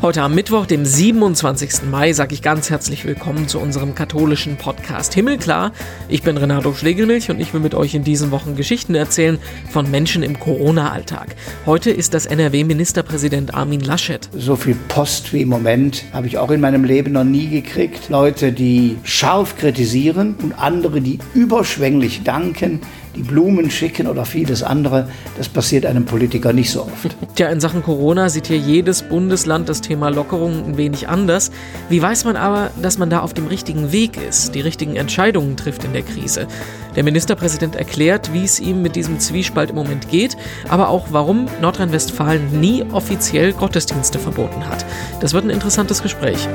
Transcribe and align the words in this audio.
Heute 0.00 0.22
am 0.22 0.32
Mittwoch, 0.32 0.64
dem 0.64 0.84
27. 0.84 1.90
Mai, 1.90 2.12
sage 2.12 2.32
ich 2.32 2.40
ganz 2.40 2.70
herzlich 2.70 3.04
willkommen 3.04 3.48
zu 3.48 3.58
unserem 3.58 3.96
katholischen 3.96 4.56
Podcast 4.56 5.12
Himmelklar. 5.12 5.72
Ich 6.08 6.22
bin 6.22 6.36
Renato 6.36 6.72
Schlegelmilch 6.72 7.32
und 7.32 7.40
ich 7.40 7.52
will 7.52 7.60
mit 7.60 7.74
euch 7.74 7.96
in 7.96 8.04
diesen 8.04 8.30
Wochen 8.30 8.54
Geschichten 8.54 8.94
erzählen 8.94 9.40
von 9.70 9.90
Menschen 9.90 10.22
im 10.22 10.38
Corona-Alltag. 10.38 11.34
Heute 11.66 11.90
ist 11.90 12.14
das 12.14 12.26
NRW-Ministerpräsident 12.26 13.54
Armin 13.54 13.80
Laschet. 13.80 14.28
So 14.36 14.54
viel 14.54 14.76
Post 14.86 15.32
wie 15.32 15.42
im 15.42 15.48
Moment 15.48 16.04
habe 16.12 16.28
ich 16.28 16.38
auch 16.38 16.52
in 16.52 16.60
meinem 16.60 16.84
Leben 16.84 17.10
noch 17.10 17.24
nie 17.24 17.48
gekriegt. 17.48 18.08
Leute, 18.08 18.52
die 18.52 18.98
scharf 19.02 19.56
kritisieren 19.56 20.36
und 20.40 20.52
andere, 20.60 21.00
die 21.00 21.18
überschwänglich 21.34 22.22
danken 22.22 22.82
die 23.16 23.22
Blumen 23.22 23.70
schicken 23.70 24.06
oder 24.06 24.24
vieles 24.24 24.62
andere. 24.62 25.08
Das 25.36 25.48
passiert 25.48 25.86
einem 25.86 26.04
Politiker 26.04 26.52
nicht 26.52 26.70
so 26.70 26.82
oft. 26.82 27.16
Tja, 27.34 27.48
in 27.48 27.60
Sachen 27.60 27.82
Corona 27.82 28.28
sieht 28.28 28.46
hier 28.46 28.58
jedes 28.58 29.02
Bundesland 29.02 29.68
das 29.68 29.80
Thema 29.80 30.08
Lockerung 30.08 30.64
ein 30.64 30.76
wenig 30.76 31.08
anders. 31.08 31.50
Wie 31.88 32.00
weiß 32.00 32.24
man 32.24 32.36
aber, 32.36 32.70
dass 32.82 32.98
man 32.98 33.10
da 33.10 33.20
auf 33.20 33.34
dem 33.34 33.46
richtigen 33.46 33.92
Weg 33.92 34.18
ist, 34.28 34.54
die 34.54 34.60
richtigen 34.60 34.96
Entscheidungen 34.96 35.56
trifft 35.56 35.84
in 35.84 35.92
der 35.92 36.02
Krise? 36.02 36.46
Der 36.96 37.04
Ministerpräsident 37.04 37.76
erklärt, 37.76 38.32
wie 38.32 38.44
es 38.44 38.60
ihm 38.60 38.82
mit 38.82 38.96
diesem 38.96 39.20
Zwiespalt 39.20 39.70
im 39.70 39.76
Moment 39.76 40.08
geht, 40.10 40.36
aber 40.68 40.88
auch 40.88 41.08
warum 41.10 41.46
Nordrhein-Westfalen 41.60 42.60
nie 42.60 42.84
offiziell 42.92 43.52
Gottesdienste 43.52 44.18
verboten 44.18 44.66
hat. 44.68 44.84
Das 45.20 45.32
wird 45.32 45.44
ein 45.44 45.50
interessantes 45.50 46.02
Gespräch. 46.02 46.48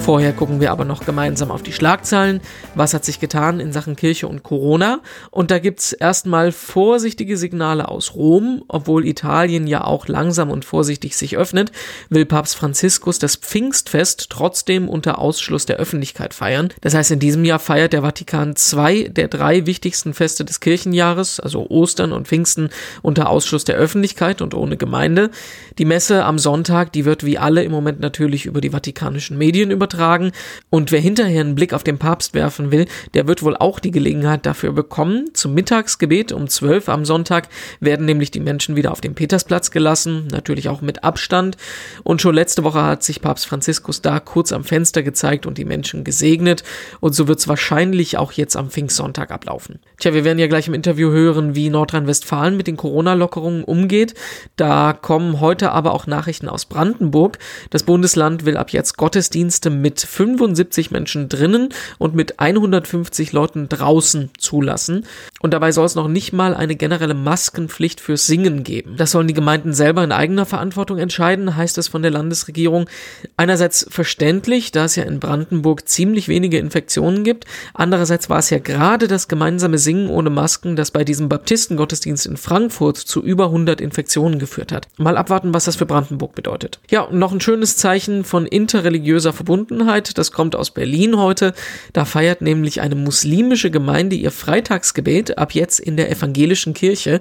Vorher 0.00 0.32
gucken 0.32 0.60
wir 0.60 0.72
aber 0.72 0.86
noch 0.86 1.04
gemeinsam 1.04 1.50
auf 1.50 1.62
die 1.62 1.74
Schlagzeilen. 1.74 2.40
Was 2.74 2.94
hat 2.94 3.04
sich 3.04 3.20
getan 3.20 3.60
in 3.60 3.70
Sachen 3.70 3.96
Kirche 3.96 4.26
und 4.26 4.42
Corona? 4.42 5.00
Und 5.30 5.50
da 5.50 5.58
gibt's 5.58 5.92
erstmal 5.92 6.52
vorsichtige 6.52 7.36
Signale 7.36 7.86
aus 7.86 8.14
Rom. 8.14 8.64
Obwohl 8.66 9.06
Italien 9.06 9.66
ja 9.66 9.84
auch 9.84 10.08
langsam 10.08 10.50
und 10.50 10.64
vorsichtig 10.64 11.16
sich 11.16 11.36
öffnet, 11.36 11.70
will 12.08 12.24
Papst 12.24 12.56
Franziskus 12.56 13.18
das 13.18 13.36
Pfingstfest 13.36 14.30
trotzdem 14.30 14.88
unter 14.88 15.18
Ausschluss 15.18 15.66
der 15.66 15.76
Öffentlichkeit 15.76 16.32
feiern. 16.32 16.70
Das 16.80 16.94
heißt, 16.94 17.10
in 17.12 17.20
diesem 17.20 17.44
Jahr 17.44 17.58
feiert 17.58 17.92
der 17.92 18.02
Vatikan 18.02 18.56
zwei 18.56 19.04
der 19.04 19.28
drei 19.28 19.66
wichtigsten 19.66 20.14
Feste 20.14 20.46
des 20.46 20.60
Kirchenjahres, 20.60 21.40
also 21.40 21.68
Ostern 21.68 22.12
und 22.12 22.26
Pfingsten, 22.26 22.70
unter 23.02 23.28
Ausschluss 23.28 23.64
der 23.64 23.76
Öffentlichkeit 23.76 24.40
und 24.40 24.54
ohne 24.54 24.78
Gemeinde. 24.78 25.30
Die 25.78 25.84
Messe 25.84 26.24
am 26.24 26.38
Sonntag, 26.38 26.92
die 26.92 27.04
wird 27.04 27.24
wie 27.24 27.38
alle 27.38 27.62
im 27.62 27.70
Moment 27.70 28.00
natürlich 28.00 28.46
über 28.46 28.60
die 28.62 28.70
vatikanischen 28.70 29.38
Medien 29.38 29.70
übertragen 29.70 29.90
tragen. 30.00 30.32
Und 30.70 30.92
wer 30.92 31.00
hinterher 31.00 31.42
einen 31.42 31.54
Blick 31.54 31.74
auf 31.74 31.84
den 31.84 31.98
Papst 31.98 32.32
werfen 32.32 32.72
will, 32.72 32.86
der 33.12 33.28
wird 33.28 33.42
wohl 33.42 33.56
auch 33.56 33.78
die 33.80 33.90
Gelegenheit 33.90 34.46
dafür 34.46 34.72
bekommen. 34.72 35.26
Zum 35.34 35.52
Mittagsgebet 35.52 36.32
um 36.32 36.48
12 36.48 36.88
am 36.88 37.04
Sonntag 37.04 37.48
werden 37.80 38.06
nämlich 38.06 38.30
die 38.30 38.40
Menschen 38.40 38.76
wieder 38.76 38.92
auf 38.92 39.02
den 39.02 39.14
Petersplatz 39.14 39.70
gelassen, 39.70 40.28
natürlich 40.30 40.68
auch 40.68 40.80
mit 40.80 41.04
Abstand. 41.04 41.58
Und 42.02 42.22
schon 42.22 42.34
letzte 42.34 42.64
Woche 42.64 42.82
hat 42.82 43.02
sich 43.02 43.20
Papst 43.20 43.46
Franziskus 43.46 44.00
da 44.00 44.20
kurz 44.20 44.52
am 44.52 44.64
Fenster 44.64 45.02
gezeigt 45.02 45.44
und 45.44 45.58
die 45.58 45.66
Menschen 45.66 46.02
gesegnet. 46.02 46.64
Und 47.00 47.14
so 47.14 47.28
wird 47.28 47.40
es 47.40 47.48
wahrscheinlich 47.48 48.16
auch 48.16 48.32
jetzt 48.32 48.56
am 48.56 48.70
Pfingstsonntag 48.70 49.30
ablaufen. 49.30 49.80
Tja, 49.98 50.14
wir 50.14 50.24
werden 50.24 50.38
ja 50.38 50.46
gleich 50.46 50.66
im 50.66 50.74
Interview 50.74 51.10
hören, 51.10 51.54
wie 51.54 51.68
Nordrhein-Westfalen 51.68 52.56
mit 52.56 52.66
den 52.66 52.78
Corona-Lockerungen 52.78 53.64
umgeht. 53.64 54.14
Da 54.56 54.94
kommen 54.94 55.40
heute 55.40 55.72
aber 55.72 55.92
auch 55.92 56.06
Nachrichten 56.06 56.48
aus 56.48 56.64
Brandenburg. 56.64 57.38
Das 57.68 57.82
Bundesland 57.82 58.46
will 58.46 58.56
ab 58.56 58.70
jetzt 58.70 58.96
Gottesdienste 58.96 59.68
mit 59.80 59.90
mit 59.90 60.00
75 60.00 60.92
Menschen 60.92 61.28
drinnen 61.28 61.70
und 61.98 62.14
mit 62.14 62.38
150 62.38 63.32
Leuten 63.32 63.68
draußen 63.68 64.30
zulassen. 64.38 65.04
Und 65.40 65.52
dabei 65.52 65.72
soll 65.72 65.84
es 65.84 65.96
noch 65.96 66.06
nicht 66.06 66.32
mal 66.32 66.54
eine 66.54 66.76
generelle 66.76 67.14
Maskenpflicht 67.14 68.00
fürs 68.00 68.26
Singen 68.26 68.62
geben. 68.62 68.94
Das 68.96 69.10
sollen 69.10 69.26
die 69.26 69.34
Gemeinden 69.34 69.72
selber 69.72 70.04
in 70.04 70.12
eigener 70.12 70.46
Verantwortung 70.46 70.98
entscheiden, 70.98 71.56
heißt 71.56 71.76
es 71.78 71.88
von 71.88 72.02
der 72.02 72.12
Landesregierung. 72.12 72.88
Einerseits 73.36 73.84
verständlich, 73.90 74.70
da 74.70 74.84
es 74.84 74.94
ja 74.94 75.02
in 75.02 75.18
Brandenburg 75.18 75.88
ziemlich 75.88 76.28
wenige 76.28 76.58
Infektionen 76.58 77.24
gibt. 77.24 77.46
Andererseits 77.74 78.30
war 78.30 78.38
es 78.38 78.50
ja 78.50 78.60
gerade 78.60 79.08
das 79.08 79.26
gemeinsame 79.26 79.78
Singen 79.78 80.08
ohne 80.08 80.30
Masken, 80.30 80.76
das 80.76 80.92
bei 80.92 81.02
diesem 81.02 81.28
Baptistengottesdienst 81.28 82.26
in 82.26 82.36
Frankfurt 82.36 82.96
zu 82.96 83.24
über 83.24 83.46
100 83.46 83.80
Infektionen 83.80 84.38
geführt 84.38 84.70
hat. 84.70 84.86
Mal 84.98 85.16
abwarten, 85.16 85.52
was 85.52 85.64
das 85.64 85.74
für 85.74 85.86
Brandenburg 85.86 86.36
bedeutet. 86.36 86.78
Ja, 86.90 87.00
und 87.00 87.18
noch 87.18 87.32
ein 87.32 87.40
schönes 87.40 87.76
Zeichen 87.76 88.22
von 88.22 88.46
interreligiöser 88.46 89.32
Verbundenheit 89.32 89.69
Verbundenheit. 89.70 90.18
Das 90.18 90.32
kommt 90.32 90.56
aus 90.56 90.72
Berlin 90.72 91.16
heute. 91.16 91.54
Da 91.92 92.04
feiert 92.04 92.40
nämlich 92.40 92.80
eine 92.80 92.96
muslimische 92.96 93.70
Gemeinde 93.70 94.16
ihr 94.16 94.32
Freitagsgebet 94.32 95.38
ab 95.38 95.52
jetzt 95.52 95.78
in 95.78 95.96
der 95.96 96.10
evangelischen 96.10 96.74
Kirche 96.74 97.20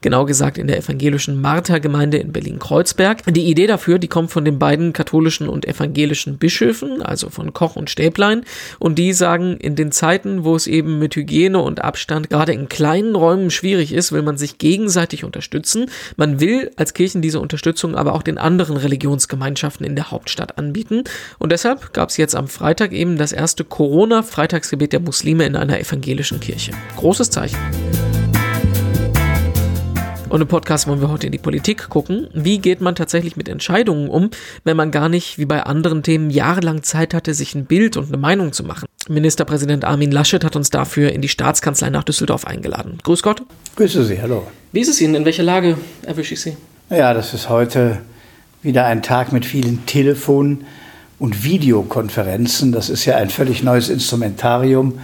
genau 0.00 0.24
gesagt 0.24 0.58
in 0.58 0.66
der 0.66 0.78
evangelischen 0.78 1.40
Martha-Gemeinde 1.40 2.18
in 2.18 2.32
Berlin-Kreuzberg. 2.32 3.22
Die 3.32 3.46
Idee 3.46 3.66
dafür, 3.66 3.98
die 3.98 4.08
kommt 4.08 4.30
von 4.30 4.44
den 4.44 4.58
beiden 4.58 4.92
katholischen 4.92 5.48
und 5.48 5.66
evangelischen 5.66 6.38
Bischöfen, 6.38 7.02
also 7.02 7.30
von 7.30 7.52
Koch 7.52 7.76
und 7.76 7.90
Stäblein, 7.90 8.42
und 8.78 8.98
die 8.98 9.12
sagen, 9.12 9.56
in 9.56 9.76
den 9.76 9.92
Zeiten, 9.92 10.44
wo 10.44 10.56
es 10.56 10.66
eben 10.66 10.98
mit 10.98 11.16
Hygiene 11.16 11.60
und 11.60 11.82
Abstand 11.82 12.30
gerade 12.30 12.52
in 12.52 12.68
kleinen 12.68 13.14
Räumen 13.14 13.50
schwierig 13.50 13.92
ist, 13.92 14.12
will 14.12 14.22
man 14.22 14.36
sich 14.36 14.58
gegenseitig 14.58 15.24
unterstützen. 15.24 15.90
Man 16.16 16.40
will 16.40 16.70
als 16.76 16.94
Kirchen 16.94 17.22
diese 17.22 17.40
Unterstützung 17.40 17.94
aber 17.94 18.14
auch 18.14 18.22
den 18.22 18.38
anderen 18.38 18.76
Religionsgemeinschaften 18.76 19.86
in 19.86 19.96
der 19.96 20.10
Hauptstadt 20.10 20.58
anbieten. 20.58 21.04
Und 21.38 21.52
deshalb 21.52 21.92
gab 21.92 22.10
es 22.10 22.16
jetzt 22.16 22.34
am 22.34 22.48
Freitag 22.48 22.92
eben 22.92 23.18
das 23.18 23.32
erste 23.32 23.64
Corona-Freitagsgebet 23.64 24.92
der 24.92 25.00
Muslime 25.00 25.44
in 25.44 25.56
einer 25.56 25.80
evangelischen 25.80 26.40
Kirche. 26.40 26.72
Großes 26.96 27.30
Zeichen. 27.30 27.58
Und 30.36 30.42
im 30.42 30.48
Podcast 30.48 30.86
wollen 30.86 31.00
wir 31.00 31.08
heute 31.08 31.24
in 31.24 31.32
die 31.32 31.38
Politik 31.38 31.88
gucken. 31.88 32.28
Wie 32.34 32.58
geht 32.58 32.82
man 32.82 32.94
tatsächlich 32.94 33.38
mit 33.38 33.48
Entscheidungen 33.48 34.10
um, 34.10 34.28
wenn 34.64 34.76
man 34.76 34.90
gar 34.90 35.08
nicht, 35.08 35.38
wie 35.38 35.46
bei 35.46 35.62
anderen 35.62 36.02
Themen, 36.02 36.28
jahrelang 36.28 36.82
Zeit 36.82 37.14
hatte, 37.14 37.32
sich 37.32 37.54
ein 37.54 37.64
Bild 37.64 37.96
und 37.96 38.08
eine 38.08 38.18
Meinung 38.18 38.52
zu 38.52 38.62
machen? 38.62 38.84
Ministerpräsident 39.08 39.86
Armin 39.86 40.12
Laschet 40.12 40.44
hat 40.44 40.54
uns 40.54 40.68
dafür 40.68 41.10
in 41.10 41.22
die 41.22 41.30
Staatskanzlei 41.30 41.88
nach 41.88 42.04
Düsseldorf 42.04 42.46
eingeladen. 42.46 42.98
Grüß 43.02 43.22
Gott. 43.22 43.44
Grüße 43.76 44.04
Sie, 44.04 44.20
hallo. 44.20 44.46
Wie 44.72 44.80
ist 44.80 44.88
es 44.88 45.00
Ihnen? 45.00 45.14
In 45.14 45.24
welcher 45.24 45.42
Lage 45.42 45.78
erwische 46.02 46.34
ich 46.34 46.42
Sie? 46.42 46.58
Ja, 46.90 47.14
das 47.14 47.32
ist 47.32 47.48
heute 47.48 48.00
wieder 48.60 48.84
ein 48.84 49.02
Tag 49.02 49.32
mit 49.32 49.46
vielen 49.46 49.86
Telefon- 49.86 50.66
und 51.18 51.44
Videokonferenzen. 51.44 52.72
Das 52.72 52.90
ist 52.90 53.06
ja 53.06 53.16
ein 53.16 53.30
völlig 53.30 53.62
neues 53.62 53.88
Instrumentarium 53.88 54.98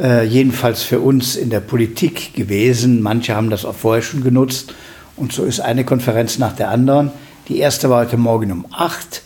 äh, 0.00 0.24
jedenfalls 0.24 0.82
für 0.82 1.00
uns 1.00 1.36
in 1.36 1.50
der 1.50 1.60
Politik 1.60 2.34
gewesen. 2.34 3.02
Manche 3.02 3.34
haben 3.34 3.50
das 3.50 3.64
auch 3.64 3.74
vorher 3.74 4.02
schon 4.02 4.22
genutzt. 4.22 4.72
Und 5.16 5.32
so 5.32 5.44
ist 5.44 5.60
eine 5.60 5.84
Konferenz 5.84 6.38
nach 6.38 6.52
der 6.52 6.70
anderen. 6.70 7.10
Die 7.48 7.58
erste 7.58 7.90
war 7.90 8.02
heute 8.02 8.16
Morgen 8.16 8.52
um 8.52 8.66
8, 8.70 9.22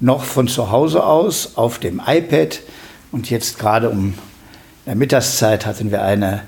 noch 0.00 0.24
von 0.24 0.48
zu 0.48 0.70
Hause 0.70 1.04
aus 1.04 1.52
auf 1.56 1.78
dem 1.78 2.00
iPad. 2.04 2.60
Und 3.12 3.30
jetzt 3.30 3.58
gerade 3.58 3.90
um 3.90 4.14
der 4.86 4.96
Mittagszeit 4.96 5.66
hatten 5.66 5.90
wir 5.90 6.02
eine 6.02 6.42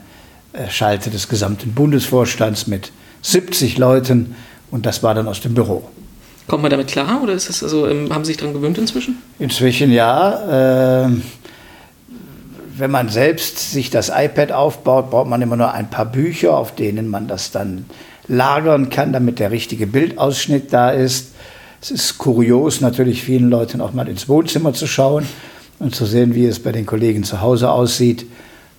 äh, 0.52 0.68
Schalte 0.70 1.10
des 1.10 1.28
gesamten 1.28 1.72
Bundesvorstands 1.72 2.66
mit 2.66 2.92
70 3.22 3.78
Leuten. 3.78 4.34
Und 4.70 4.86
das 4.86 5.02
war 5.02 5.14
dann 5.14 5.28
aus 5.28 5.40
dem 5.40 5.54
Büro. 5.54 5.88
Kommt 6.46 6.62
man 6.62 6.70
damit 6.70 6.88
klar 6.88 7.22
oder 7.22 7.34
ist 7.34 7.48
das 7.48 7.62
also, 7.62 7.86
ähm, 7.86 8.12
haben 8.12 8.24
Sie 8.24 8.28
sich 8.28 8.38
daran 8.38 8.54
gewöhnt 8.54 8.78
inzwischen? 8.78 9.18
Inzwischen 9.38 9.92
ja. 9.92 11.06
Äh, 11.06 11.10
wenn 12.78 12.90
man 12.90 13.08
selbst 13.08 13.72
sich 13.72 13.90
das 13.90 14.10
iPad 14.14 14.52
aufbaut, 14.52 15.10
braucht 15.10 15.28
man 15.28 15.42
immer 15.42 15.56
nur 15.56 15.72
ein 15.72 15.90
paar 15.90 16.06
Bücher, 16.06 16.56
auf 16.56 16.74
denen 16.74 17.08
man 17.08 17.28
das 17.28 17.50
dann 17.50 17.86
lagern 18.28 18.90
kann, 18.90 19.12
damit 19.12 19.38
der 19.38 19.50
richtige 19.50 19.86
Bildausschnitt 19.86 20.72
da 20.72 20.90
ist. 20.90 21.32
Es 21.80 21.90
ist 21.90 22.18
kurios, 22.18 22.80
natürlich 22.80 23.22
vielen 23.22 23.50
Leuten 23.50 23.80
auch 23.80 23.92
mal 23.92 24.08
ins 24.08 24.28
Wohnzimmer 24.28 24.72
zu 24.72 24.86
schauen 24.86 25.26
und 25.78 25.94
zu 25.94 26.06
sehen, 26.06 26.34
wie 26.34 26.46
es 26.46 26.60
bei 26.60 26.72
den 26.72 26.86
Kollegen 26.86 27.24
zu 27.24 27.40
Hause 27.40 27.70
aussieht. 27.70 28.26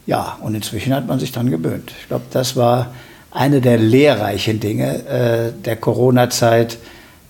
Ja, 0.06 0.38
und 0.42 0.56
inzwischen 0.56 0.94
hat 0.94 1.08
man 1.08 1.20
sich 1.20 1.32
dann 1.32 1.50
gewöhnt. 1.50 1.94
Ich 2.02 2.08
glaube, 2.08 2.26
das 2.32 2.56
war 2.56 2.94
eine 3.32 3.62
der 3.62 3.78
lehrreichen 3.78 4.60
Dinge 4.60 5.06
äh, 5.06 5.52
der 5.64 5.76
Corona-Zeit, 5.76 6.78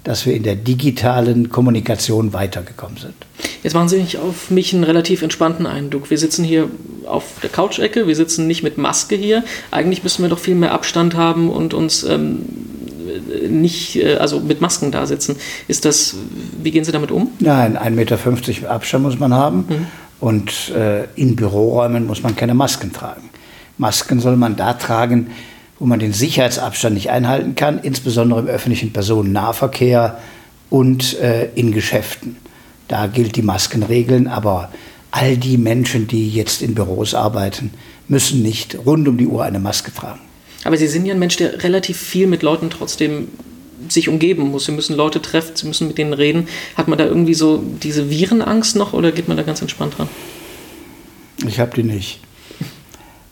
dass 0.04 0.26
wir 0.26 0.34
in 0.34 0.44
der 0.44 0.56
digitalen 0.56 1.50
Kommunikation 1.50 2.34
weitergekommen 2.34 2.98
sind. 2.98 3.16
Jetzt 3.64 3.74
machen 3.74 3.90
Sie 3.90 4.18
auf 4.18 4.50
mich 4.52 4.74
einen 4.74 4.84
relativ 4.84 5.22
entspannten 5.22 5.66
Eindruck. 5.66 6.10
Wir 6.10 6.18
sitzen 6.18 6.44
hier 6.44 6.70
auf 7.06 7.24
der 7.44 7.50
Couch-Ecke, 7.50 8.08
wir 8.08 8.16
sitzen 8.16 8.48
nicht 8.48 8.64
mit 8.64 8.78
Maske 8.78 9.16
hier. 9.16 9.44
Eigentlich 9.72 10.04
müssten 10.04 10.24
wir 10.24 10.30
doch 10.30 10.40
viel 10.40 10.56
mehr 10.56 10.72
Abstand 10.72 11.16
haben 11.16 11.50
und 11.50 11.74
uns 11.74 12.04
ähm, 12.04 12.46
nicht, 13.50 13.98
äh, 13.98 14.16
also 14.16 14.40
mit 14.40 14.62
Masken 14.62 14.92
da 14.92 15.06
sitzen. 15.06 15.36
Ist 15.68 15.86
das, 15.86 16.16
wie 16.62 16.72
gehen 16.72 16.84
Sie 16.84 16.92
damit 16.92 17.12
um? 17.12 17.32
Nein, 17.40 17.78
1,50 17.78 17.90
Meter 17.92 18.72
Abstand 18.72 19.04
muss 19.04 19.20
man 19.20 19.34
haben 19.34 19.66
mhm. 19.70 19.88
und 20.20 20.70
äh, 20.70 21.06
in 21.16 21.36
Büroräumen 21.36 22.08
muss 22.08 22.24
man 22.24 22.36
keine 22.36 22.54
Masken 22.54 22.94
tragen. 22.94 23.30
Masken 23.78 24.20
soll 24.20 24.36
man 24.36 24.56
da 24.56 24.74
tragen, 24.74 25.28
wo 25.80 25.86
man 25.86 26.00
den 26.00 26.14
Sicherheitsabstand 26.14 26.94
nicht 26.94 27.10
einhalten 27.10 27.56
kann, 27.56 27.80
insbesondere 27.80 28.42
im 28.42 28.48
öffentlichen 28.48 28.92
Personennahverkehr 28.92 30.20
und 30.70 31.18
äh, 31.20 31.50
in 31.56 31.72
Geschäften. 31.72 32.36
Da 32.90 33.08
gilt 33.08 33.38
die 33.38 33.42
Maskenregeln, 33.42 34.28
aber 34.28 34.70
all 35.12 35.38
die 35.38 35.58
Menschen, 35.58 36.08
die 36.08 36.30
jetzt 36.30 36.62
in 36.62 36.76
Büros 36.76 37.14
arbeiten, 37.14 37.72
müssen 38.08 38.42
nicht 38.42 38.78
rund 38.86 39.08
um 39.08 39.18
die 39.18 39.28
Uhr 39.28 39.44
eine 39.44 39.60
Maske 39.60 39.94
tragen. 39.94 40.20
Aber 40.66 40.76
Sie 40.76 40.88
sind 40.88 41.06
ja 41.06 41.14
ein 41.14 41.20
Mensch, 41.20 41.38
der 41.38 41.64
relativ 41.64 41.98
viel 41.98 42.28
mit 42.28 42.44
Leuten 42.44 42.70
trotzdem 42.70 43.30
sich 43.88 44.10
umgeben 44.10 44.52
muss. 44.52 44.66
Sie 44.66 44.72
müssen 44.72 44.98
Leute 44.98 45.22
treffen, 45.22 45.56
sie 45.56 45.68
müssen 45.68 45.88
mit 45.88 45.98
denen 45.98 46.12
reden. 46.14 46.48
Hat 46.76 46.90
man 46.90 46.98
da 46.98 47.06
irgendwie 47.06 47.34
so 47.34 47.64
diese 47.82 48.10
Virenangst 48.10 48.76
noch 48.76 48.92
oder 48.92 49.14
geht 49.14 49.30
man 49.30 49.38
da 49.38 49.44
ganz 49.44 49.62
entspannt 49.62 49.98
dran? 49.98 50.10
Ich 51.48 51.60
habe 51.60 51.74
die 51.76 51.84
nicht. 51.84 52.20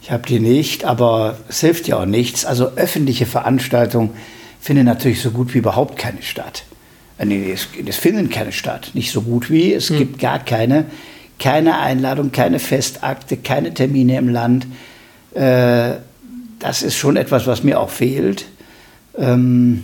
Ich 0.01 0.11
habe 0.11 0.25
die 0.25 0.39
nicht, 0.39 0.85
aber 0.85 1.37
es 1.49 1.59
hilft 1.59 1.87
ja 1.87 1.99
auch 1.99 2.05
nichts. 2.05 2.45
Also 2.45 2.71
öffentliche 2.77 3.25
Veranstaltungen 3.25 4.11
finden 4.61 4.85
natürlich 4.85 5.21
so 5.21 5.31
gut 5.31 5.53
wie 5.53 5.57
überhaupt 5.57 5.97
keine 5.97 6.21
statt. 6.21 6.63
Äh, 7.17 7.25
nee, 7.25 7.51
es, 7.51 7.67
es 7.85 7.97
finden 7.97 8.29
keine 8.29 8.51
statt. 8.51 8.91
Nicht 8.93 9.11
so 9.11 9.21
gut 9.21 9.49
wie, 9.49 9.73
es 9.73 9.89
hm. 9.89 9.97
gibt 9.97 10.19
gar 10.19 10.39
keine. 10.39 10.85
Keine 11.39 11.77
Einladung, 11.77 12.31
keine 12.31 12.57
Festakte, 12.57 13.37
keine 13.37 13.73
Termine 13.73 14.17
im 14.17 14.29
Land. 14.29 14.65
Äh, 15.35 15.93
das 16.59 16.81
ist 16.81 16.95
schon 16.95 17.15
etwas, 17.15 17.45
was 17.45 17.63
mir 17.63 17.79
auch 17.79 17.91
fehlt. 17.91 18.45
Ähm, 19.17 19.83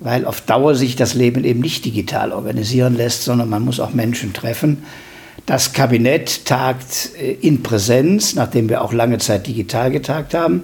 weil 0.00 0.24
auf 0.24 0.40
Dauer 0.40 0.74
sich 0.74 0.96
das 0.96 1.14
Leben 1.14 1.44
eben 1.44 1.60
nicht 1.60 1.84
digital 1.84 2.32
organisieren 2.32 2.96
lässt, 2.96 3.22
sondern 3.22 3.48
man 3.48 3.62
muss 3.62 3.80
auch 3.80 3.92
Menschen 3.92 4.32
treffen. 4.32 4.78
Das 5.46 5.72
Kabinett 5.72 6.46
tagt 6.46 7.10
äh, 7.20 7.32
in 7.32 7.62
Präsenz, 7.62 8.34
nachdem 8.34 8.68
wir 8.68 8.82
auch 8.82 8.92
lange 8.92 9.18
Zeit 9.18 9.46
digital 9.46 9.90
getagt 9.90 10.34
haben. 10.34 10.62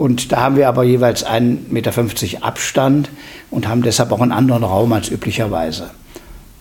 Und 0.00 0.32
da 0.32 0.40
haben 0.40 0.56
wir 0.56 0.66
aber 0.66 0.82
jeweils 0.82 1.26
1,50 1.26 1.58
Meter 1.68 1.92
Abstand 2.40 3.10
und 3.50 3.68
haben 3.68 3.82
deshalb 3.82 4.12
auch 4.12 4.22
einen 4.22 4.32
anderen 4.32 4.64
Raum 4.64 4.94
als 4.94 5.10
üblicherweise. 5.10 5.90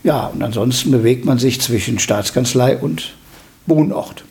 Ja, 0.04 0.28
und 0.28 0.44
ansonsten 0.44 0.92
bewegt 0.92 1.24
man 1.24 1.40
sich 1.40 1.62
zwischen 1.62 2.00
Staatskanzlei 2.00 2.76
und 2.76 3.14
Wohnort. 3.66 4.26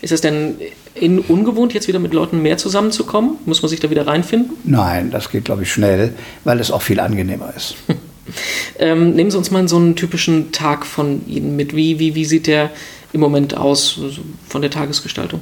Ist 0.00 0.10
es 0.10 0.20
denn 0.20 0.56
in 0.96 1.20
ungewohnt, 1.20 1.74
jetzt 1.74 1.86
wieder 1.86 2.00
mit 2.00 2.12
Leuten 2.12 2.42
mehr 2.42 2.58
zusammenzukommen? 2.58 3.36
Muss 3.46 3.62
man 3.62 3.68
sich 3.68 3.78
da 3.78 3.88
wieder 3.88 4.08
reinfinden? 4.08 4.56
Nein, 4.64 5.12
das 5.12 5.30
geht, 5.30 5.44
glaube 5.44 5.62
ich, 5.62 5.72
schnell, 5.72 6.12
weil 6.42 6.58
es 6.58 6.72
auch 6.72 6.82
viel 6.82 6.98
angenehmer 6.98 7.54
ist. 7.56 7.76
ähm, 8.80 9.14
nehmen 9.14 9.30
Sie 9.30 9.38
uns 9.38 9.52
mal 9.52 9.68
so 9.68 9.76
einen 9.76 9.94
typischen 9.94 10.50
Tag 10.50 10.86
von 10.86 11.24
Ihnen 11.28 11.54
mit. 11.54 11.76
Wie, 11.76 12.00
wie, 12.00 12.16
wie 12.16 12.24
sieht 12.24 12.48
der 12.48 12.72
im 13.12 13.20
Moment 13.20 13.56
aus 13.56 14.00
von 14.48 14.60
der 14.60 14.72
Tagesgestaltung? 14.72 15.38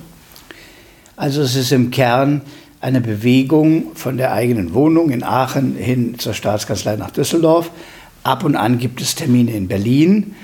Also 1.17 1.41
es 1.41 1.57
ist 1.57 1.73
im 1.73 1.91
Kern 1.91 2.43
eine 2.83 3.01
Bewegung 3.01 3.95
von 3.95 4.17
der 4.17 4.33
eigenen 4.33 4.75
Wohnung 4.75 5.11
in 5.11 5.23
Aachen 5.23 5.77
hin 5.77 6.19
zur 6.19 6.35
Staatskanzlei 6.35 6.97
nach 6.97 7.13
Düsseldorf. 7.13 7.71
Ab 8.25 8.45
und 8.45 8.57
an 8.57 8.79
gibt 8.79 9.01
es 9.01 9.15
Termine 9.15 9.53
in 9.53 9.69
Berlin, 9.69 10.35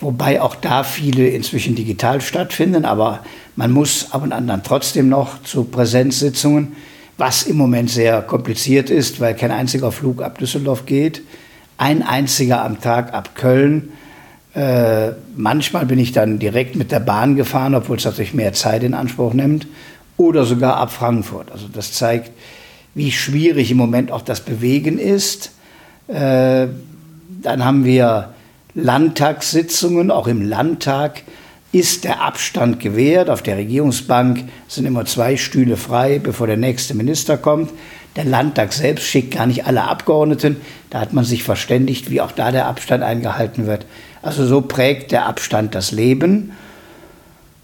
wobei 0.00 0.40
auch 0.40 0.54
da 0.54 0.82
viele 0.82 1.28
inzwischen 1.28 1.74
digital 1.74 2.22
stattfinden, 2.22 2.86
aber 2.86 3.20
man 3.54 3.70
muss 3.70 4.12
ab 4.12 4.22
und 4.22 4.32
an 4.32 4.46
dann 4.46 4.62
trotzdem 4.62 5.10
noch 5.10 5.42
zu 5.42 5.64
Präsenzsitzungen, 5.64 6.72
was 7.18 7.42
im 7.42 7.58
Moment 7.58 7.90
sehr 7.90 8.22
kompliziert 8.22 8.88
ist, 8.88 9.20
weil 9.20 9.34
kein 9.34 9.50
einziger 9.50 9.92
Flug 9.92 10.22
ab 10.22 10.38
Düsseldorf 10.38 10.86
geht, 10.86 11.22
ein 11.76 12.02
einziger 12.02 12.64
am 12.64 12.80
Tag 12.80 13.12
ab 13.12 13.34
Köln. 13.34 13.90
Äh, 14.54 15.10
manchmal 15.36 15.84
bin 15.84 15.98
ich 15.98 16.12
dann 16.12 16.38
direkt 16.38 16.76
mit 16.76 16.92
der 16.92 17.00
Bahn 17.00 17.36
gefahren, 17.36 17.74
obwohl 17.74 17.98
es 17.98 18.04
natürlich 18.06 18.32
mehr 18.32 18.54
Zeit 18.54 18.82
in 18.84 18.94
Anspruch 18.94 19.34
nimmt, 19.34 19.66
oder 20.16 20.44
sogar 20.44 20.76
ab 20.76 20.92
Frankfurt. 20.92 21.50
Also 21.50 21.66
das 21.72 21.92
zeigt, 21.92 22.30
wie 22.94 23.10
schwierig 23.10 23.70
im 23.70 23.76
Moment 23.76 24.10
auch 24.10 24.22
das 24.22 24.40
Bewegen 24.40 24.98
ist. 24.98 25.52
Äh, 26.08 26.68
dann 27.42 27.64
haben 27.64 27.84
wir 27.84 28.34
Landtagssitzungen, 28.74 30.10
auch 30.10 30.26
im 30.26 30.42
Landtag 30.42 31.22
ist 31.72 32.04
der 32.04 32.22
Abstand 32.22 32.78
gewährt. 32.78 33.28
Auf 33.28 33.42
der 33.42 33.56
Regierungsbank 33.56 34.44
sind 34.68 34.86
immer 34.86 35.04
zwei 35.06 35.36
Stühle 35.36 35.76
frei, 35.76 36.20
bevor 36.20 36.46
der 36.46 36.56
nächste 36.56 36.94
Minister 36.94 37.36
kommt. 37.36 37.70
Der 38.14 38.24
Landtag 38.24 38.72
selbst 38.72 39.06
schickt 39.06 39.34
gar 39.34 39.46
nicht 39.46 39.66
alle 39.66 39.82
Abgeordneten. 39.82 40.56
Da 40.90 41.00
hat 41.00 41.12
man 41.12 41.24
sich 41.24 41.42
verständigt, 41.42 42.10
wie 42.10 42.20
auch 42.20 42.30
da 42.30 42.52
der 42.52 42.66
Abstand 42.66 43.02
eingehalten 43.02 43.66
wird. 43.66 43.86
Also 44.22 44.46
so 44.46 44.60
prägt 44.60 45.10
der 45.10 45.26
Abstand 45.26 45.74
das 45.74 45.90
Leben. 45.90 46.52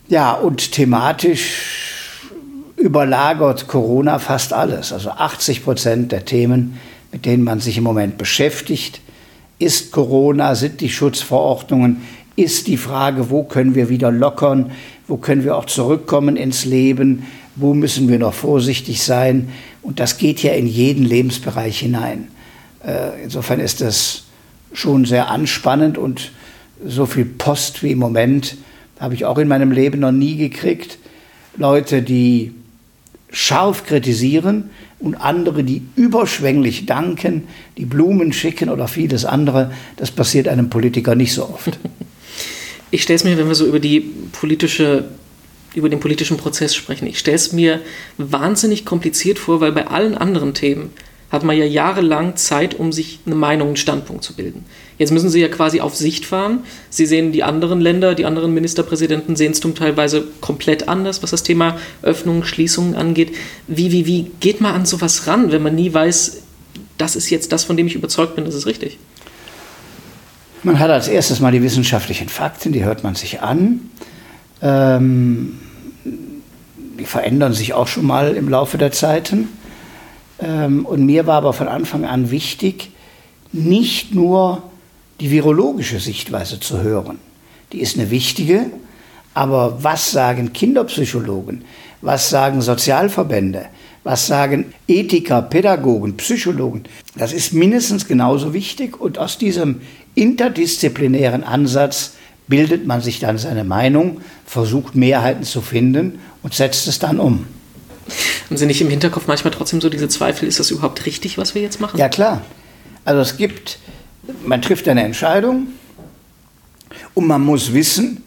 Ja, 0.08 0.32
und 0.32 0.72
thematisch 0.72 1.89
überlagert 2.80 3.68
Corona 3.68 4.18
fast 4.18 4.52
alles. 4.52 4.92
Also 4.92 5.10
80 5.10 5.64
Prozent 5.64 6.12
der 6.12 6.24
Themen, 6.24 6.78
mit 7.12 7.26
denen 7.26 7.44
man 7.44 7.60
sich 7.60 7.78
im 7.78 7.84
Moment 7.84 8.18
beschäftigt, 8.18 9.00
ist 9.58 9.92
Corona, 9.92 10.54
sind 10.54 10.80
die 10.80 10.88
Schutzverordnungen, 10.88 12.02
ist 12.36 12.66
die 12.66 12.78
Frage, 12.78 13.30
wo 13.30 13.42
können 13.42 13.74
wir 13.74 13.88
wieder 13.88 14.10
lockern, 14.10 14.70
wo 15.06 15.16
können 15.16 15.44
wir 15.44 15.56
auch 15.56 15.66
zurückkommen 15.66 16.36
ins 16.36 16.64
Leben, 16.64 17.26
wo 17.56 17.74
müssen 17.74 18.08
wir 18.08 18.18
noch 18.18 18.32
vorsichtig 18.32 19.02
sein. 19.02 19.50
Und 19.82 20.00
das 20.00 20.16
geht 20.16 20.42
ja 20.42 20.52
in 20.52 20.66
jeden 20.66 21.04
Lebensbereich 21.04 21.80
hinein. 21.80 22.28
Äh, 22.84 23.22
insofern 23.24 23.60
ist 23.60 23.80
das 23.80 24.24
schon 24.72 25.04
sehr 25.04 25.28
anspannend 25.28 25.98
und 25.98 26.32
so 26.84 27.04
viel 27.04 27.26
Post 27.26 27.82
wie 27.82 27.92
im 27.92 27.98
Moment 27.98 28.56
habe 28.98 29.14
ich 29.14 29.24
auch 29.24 29.38
in 29.38 29.48
meinem 29.48 29.72
Leben 29.72 30.00
noch 30.00 30.12
nie 30.12 30.36
gekriegt. 30.36 30.98
Leute, 31.56 32.02
die 32.02 32.52
scharf 33.32 33.84
kritisieren 33.84 34.70
und 34.98 35.14
andere, 35.14 35.64
die 35.64 35.82
überschwänglich 35.96 36.86
danken, 36.86 37.48
die 37.78 37.86
Blumen 37.86 38.32
schicken 38.32 38.68
oder 38.68 38.88
vieles 38.88 39.24
andere. 39.24 39.72
Das 39.96 40.10
passiert 40.10 40.48
einem 40.48 40.70
Politiker 40.70 41.14
nicht 41.14 41.32
so 41.32 41.44
oft. 41.44 41.78
ich 42.90 43.02
stelle 43.02 43.16
es 43.16 43.24
mir, 43.24 43.38
wenn 43.38 43.48
wir 43.48 43.54
so 43.54 43.66
über 43.66 43.80
die 43.80 44.00
politische 44.32 45.04
über 45.74 45.88
den 45.88 46.00
politischen 46.00 46.36
Prozess 46.36 46.74
sprechen. 46.74 47.06
Ich 47.06 47.20
stelle 47.20 47.36
es 47.36 47.52
mir 47.52 47.80
wahnsinnig 48.18 48.84
kompliziert 48.84 49.38
vor, 49.38 49.60
weil 49.60 49.70
bei 49.70 49.86
allen 49.86 50.16
anderen 50.16 50.52
Themen 50.52 50.90
hat 51.30 51.44
man 51.44 51.56
ja 51.56 51.64
jahrelang 51.64 52.36
Zeit, 52.36 52.74
um 52.74 52.92
sich 52.92 53.20
eine 53.24 53.36
Meinung, 53.36 53.68
einen 53.68 53.76
Standpunkt 53.76 54.24
zu 54.24 54.34
bilden. 54.34 54.64
Jetzt 54.98 55.12
müssen 55.12 55.30
Sie 55.30 55.40
ja 55.40 55.48
quasi 55.48 55.80
auf 55.80 55.94
Sicht 55.94 56.26
fahren. 56.26 56.64
Sie 56.90 57.06
sehen 57.06 57.32
die 57.32 57.44
anderen 57.44 57.80
Länder, 57.80 58.14
die 58.14 58.26
anderen 58.26 58.52
Ministerpräsidenten 58.52 59.36
sehen 59.36 59.52
es 59.52 59.60
zum 59.60 59.74
teilweise 59.74 60.24
komplett 60.40 60.88
anders, 60.88 61.22
was 61.22 61.30
das 61.30 61.42
Thema 61.42 61.78
Öffnung, 62.02 62.44
Schließungen 62.44 62.96
angeht. 62.96 63.34
Wie, 63.68 63.92
wie, 63.92 64.06
wie 64.06 64.30
geht 64.40 64.60
man 64.60 64.74
an 64.74 64.86
sowas 64.86 65.26
ran, 65.26 65.52
wenn 65.52 65.62
man 65.62 65.74
nie 65.74 65.94
weiß, 65.94 66.42
das 66.98 67.16
ist 67.16 67.30
jetzt 67.30 67.52
das, 67.52 67.64
von 67.64 67.76
dem 67.76 67.86
ich 67.86 67.94
überzeugt 67.94 68.34
bin, 68.34 68.44
das 68.44 68.54
ist 68.54 68.66
richtig? 68.66 68.98
Man 70.62 70.78
hat 70.78 70.90
als 70.90 71.08
erstes 71.08 71.40
mal 71.40 71.52
die 71.52 71.62
wissenschaftlichen 71.62 72.28
Fakten, 72.28 72.72
die 72.72 72.84
hört 72.84 73.02
man 73.02 73.14
sich 73.14 73.40
an. 73.40 73.88
Ähm, 74.60 75.58
die 76.98 77.06
verändern 77.06 77.54
sich 77.54 77.72
auch 77.72 77.88
schon 77.88 78.04
mal 78.04 78.36
im 78.36 78.48
Laufe 78.48 78.76
der 78.76 78.92
Zeiten. 78.92 79.48
Ähm, 80.40 80.86
und 80.86 81.04
mir 81.04 81.26
war 81.26 81.36
aber 81.36 81.52
von 81.52 81.68
Anfang 81.68 82.04
an 82.04 82.30
wichtig, 82.30 82.90
nicht 83.52 84.14
nur 84.14 84.62
die 85.20 85.30
virologische 85.30 86.00
Sichtweise 86.00 86.60
zu 86.60 86.82
hören. 86.82 87.18
Die 87.72 87.80
ist 87.80 87.96
eine 87.96 88.10
wichtige, 88.10 88.66
aber 89.34 89.82
was 89.82 90.10
sagen 90.10 90.52
Kinderpsychologen? 90.52 91.64
Was 92.00 92.30
sagen 92.30 92.62
Sozialverbände? 92.62 93.66
Was 94.02 94.26
sagen 94.26 94.72
Ethiker, 94.88 95.42
Pädagogen, 95.42 96.16
Psychologen? 96.16 96.84
Das 97.16 97.32
ist 97.32 97.52
mindestens 97.52 98.08
genauso 98.08 98.54
wichtig 98.54 98.98
und 98.98 99.18
aus 99.18 99.36
diesem 99.36 99.82
interdisziplinären 100.14 101.44
Ansatz 101.44 102.14
bildet 102.48 102.86
man 102.86 103.00
sich 103.00 103.20
dann 103.20 103.38
seine 103.38 103.62
Meinung, 103.62 104.20
versucht 104.46 104.96
Mehrheiten 104.96 105.44
zu 105.44 105.60
finden 105.60 106.18
und 106.42 106.54
setzt 106.54 106.88
es 106.88 106.98
dann 106.98 107.20
um. 107.20 107.46
Haben 108.50 108.56
Sie 108.56 108.66
nicht 108.66 108.80
im 108.80 108.90
Hinterkopf 108.90 109.28
manchmal 109.28 109.52
trotzdem 109.52 109.80
so 109.80 109.88
diese 109.88 110.08
Zweifel, 110.08 110.48
ist 110.48 110.58
das 110.58 110.72
überhaupt 110.72 111.06
richtig, 111.06 111.38
was 111.38 111.54
wir 111.54 111.62
jetzt 111.62 111.80
machen? 111.80 111.96
Ja 111.96 112.08
klar. 112.08 112.42
Also 113.04 113.20
es 113.20 113.36
gibt, 113.36 113.78
man 114.44 114.60
trifft 114.60 114.88
eine 114.88 115.04
Entscheidung 115.04 115.68
und 117.14 117.28
man 117.28 117.42
muss 117.42 117.72
wissen, 117.72 118.24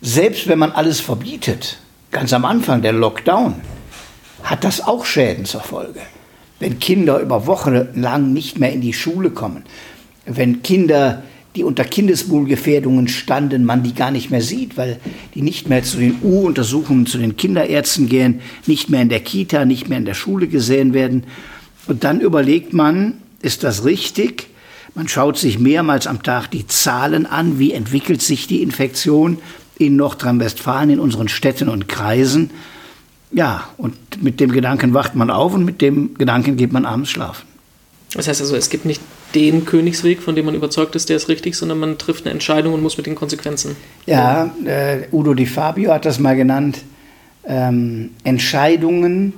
selbst 0.00 0.46
wenn 0.46 0.60
man 0.60 0.70
alles 0.70 1.00
verbietet, 1.00 1.78
ganz 2.12 2.32
am 2.32 2.44
Anfang 2.44 2.80
der 2.80 2.92
Lockdown, 2.92 3.56
hat 4.44 4.62
das 4.62 4.80
auch 4.80 5.04
Schäden 5.04 5.46
zur 5.46 5.62
Folge. 5.62 6.00
Wenn 6.60 6.78
Kinder 6.78 7.18
über 7.18 7.48
Wochen 7.48 7.88
lang 7.94 8.32
nicht 8.32 8.60
mehr 8.60 8.72
in 8.72 8.80
die 8.80 8.92
Schule 8.92 9.30
kommen, 9.30 9.64
wenn 10.26 10.62
Kinder, 10.62 11.24
die 11.56 11.64
unter 11.64 11.84
Kindeswohlgefährdungen 11.84 13.08
standen, 13.08 13.64
man 13.64 13.82
die 13.82 13.94
gar 13.94 14.10
nicht 14.10 14.30
mehr 14.30 14.42
sieht, 14.42 14.76
weil 14.76 15.00
die 15.34 15.42
nicht 15.42 15.68
mehr 15.68 15.82
zu 15.82 15.96
den 15.96 16.18
U-Untersuchungen, 16.22 17.06
zu 17.06 17.18
den 17.18 17.36
Kinderärzten 17.36 18.08
gehen, 18.08 18.40
nicht 18.66 18.90
mehr 18.90 19.02
in 19.02 19.08
der 19.08 19.20
Kita, 19.20 19.64
nicht 19.64 19.88
mehr 19.88 19.98
in 19.98 20.04
der 20.04 20.14
Schule 20.14 20.46
gesehen 20.48 20.92
werden. 20.92 21.24
Und 21.86 22.04
dann 22.04 22.20
überlegt 22.20 22.72
man, 22.72 23.14
ist 23.40 23.64
das 23.64 23.84
richtig? 23.84 24.48
Man 24.94 25.08
schaut 25.08 25.38
sich 25.38 25.58
mehrmals 25.58 26.06
am 26.06 26.22
Tag 26.22 26.50
die 26.50 26.66
Zahlen 26.66 27.26
an, 27.26 27.58
wie 27.58 27.72
entwickelt 27.72 28.22
sich 28.22 28.46
die 28.46 28.62
Infektion 28.62 29.38
in 29.78 29.96
Nordrhein-Westfalen, 29.96 30.90
in 30.90 31.00
unseren 31.00 31.28
Städten 31.28 31.68
und 31.68 31.88
Kreisen. 31.88 32.50
Ja, 33.32 33.68
und 33.76 33.96
mit 34.22 34.40
dem 34.40 34.52
Gedanken 34.52 34.94
wacht 34.94 35.14
man 35.14 35.30
auf 35.30 35.54
und 35.54 35.64
mit 35.64 35.80
dem 35.80 36.14
Gedanken 36.14 36.56
geht 36.56 36.72
man 36.72 36.84
abends 36.84 37.10
schlafen. 37.10 37.46
Das 38.12 38.28
heißt 38.28 38.40
also, 38.40 38.56
es 38.56 38.70
gibt 38.70 38.84
nicht 38.84 39.00
den 39.34 39.64
Königsweg, 39.64 40.22
von 40.22 40.34
dem 40.34 40.46
man 40.46 40.54
überzeugt 40.54 40.94
ist, 40.94 41.08
der 41.08 41.16
ist 41.16 41.28
richtig, 41.28 41.56
sondern 41.56 41.78
man 41.78 41.98
trifft 41.98 42.24
eine 42.24 42.32
Entscheidung 42.32 42.74
und 42.74 42.82
muss 42.82 42.96
mit 42.96 43.06
den 43.06 43.14
Konsequenzen. 43.14 43.76
Ja, 44.06 44.54
äh, 44.64 45.08
Udo 45.12 45.34
Di 45.34 45.46
Fabio 45.46 45.92
hat 45.92 46.04
das 46.04 46.18
mal 46.18 46.36
genannt. 46.36 46.78
Ähm, 47.44 48.10
Entscheidungen 48.24 49.34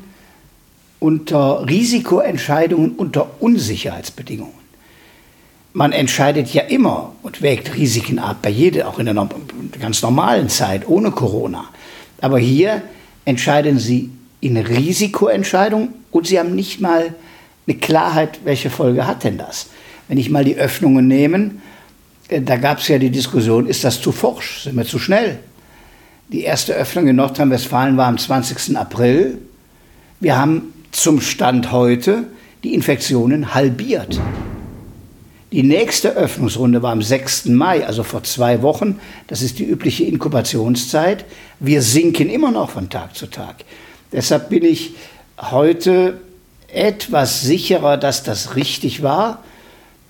unter 1.00 1.68
Risikoentscheidungen 1.68 2.92
unter 2.92 3.30
Unsicherheitsbedingungen. 3.40 4.54
man 5.74 5.92
entscheidet 5.92 6.48
ja 6.52 6.62
immer 6.62 7.12
und 7.22 7.40
wägt 7.40 7.76
Risiken 7.76 8.18
ab, 8.18 8.38
bei 8.42 8.50
jeder, 8.50 8.88
auch 8.88 8.98
in 8.98 9.06
der 9.06 9.28
ganz 9.80 10.02
normalen 10.02 10.48
Zeit, 10.48 10.88
ohne 10.88 11.12
Corona. 11.12 11.66
Aber 12.20 12.38
hier 12.38 12.82
entscheiden 13.24 13.78
Sie 13.78 14.10
in 14.40 14.56
Risikoentscheidung 14.56 15.90
und 16.10 16.26
Sie 16.26 16.38
haben 16.38 16.54
nicht 16.54 16.80
mal 16.80 17.14
eine 17.68 17.78
Klarheit, 17.78 18.40
welche 18.44 18.70
Folge 18.70 19.06
hat 19.06 19.24
denn 19.24 19.36
das? 19.36 19.66
Wenn 20.08 20.18
ich 20.18 20.30
mal 20.30 20.44
die 20.44 20.56
Öffnungen 20.56 21.06
nehme, 21.06 21.50
äh, 22.28 22.40
da 22.40 22.56
gab 22.56 22.78
es 22.78 22.88
ja 22.88 22.98
die 22.98 23.10
Diskussion, 23.10 23.66
ist 23.66 23.84
das 23.84 24.00
zu 24.00 24.10
forsch, 24.10 24.62
sind 24.64 24.76
wir 24.76 24.86
zu 24.86 24.98
schnell? 24.98 25.38
Die 26.28 26.42
erste 26.42 26.74
Öffnung 26.74 27.08
in 27.08 27.16
Nordrhein-Westfalen 27.16 27.96
war 27.96 28.06
am 28.06 28.18
20. 28.18 28.76
April. 28.76 29.38
Wir 30.20 30.38
haben 30.38 30.72
zum 30.92 31.20
Stand 31.20 31.72
heute 31.72 32.24
die 32.64 32.74
Infektionen 32.74 33.54
halbiert. 33.54 34.20
Die 35.52 35.62
nächste 35.62 36.10
Öffnungsrunde 36.10 36.82
war 36.82 36.92
am 36.92 37.00
6. 37.00 37.46
Mai, 37.46 37.86
also 37.86 38.02
vor 38.02 38.22
zwei 38.24 38.60
Wochen. 38.60 39.00
Das 39.28 39.40
ist 39.40 39.58
die 39.58 39.64
übliche 39.64 40.04
Inkubationszeit. 40.04 41.24
Wir 41.60 41.80
sinken 41.80 42.28
immer 42.28 42.50
noch 42.50 42.70
von 42.70 42.90
Tag 42.90 43.16
zu 43.16 43.26
Tag. 43.26 43.64
Deshalb 44.12 44.50
bin 44.50 44.64
ich 44.64 44.94
heute 45.38 46.20
etwas 46.68 47.42
sicherer, 47.42 47.96
dass 47.96 48.22
das 48.22 48.54
richtig 48.56 49.02
war. 49.02 49.42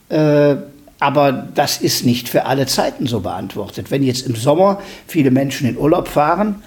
Äh, 0.08 0.56
aber 1.00 1.32
das 1.54 1.78
ist 1.78 2.04
nicht 2.04 2.28
für 2.28 2.46
alle 2.46 2.66
Zeiten 2.66 3.06
so 3.06 3.20
beantwortet. 3.20 3.90
Wenn 3.90 4.02
jetzt 4.02 4.26
im 4.26 4.34
Sommer 4.34 4.82
viele 5.06 5.30
Menschen 5.30 5.68
in 5.68 5.76
Urlaub 5.76 6.08
fahren 6.08 6.62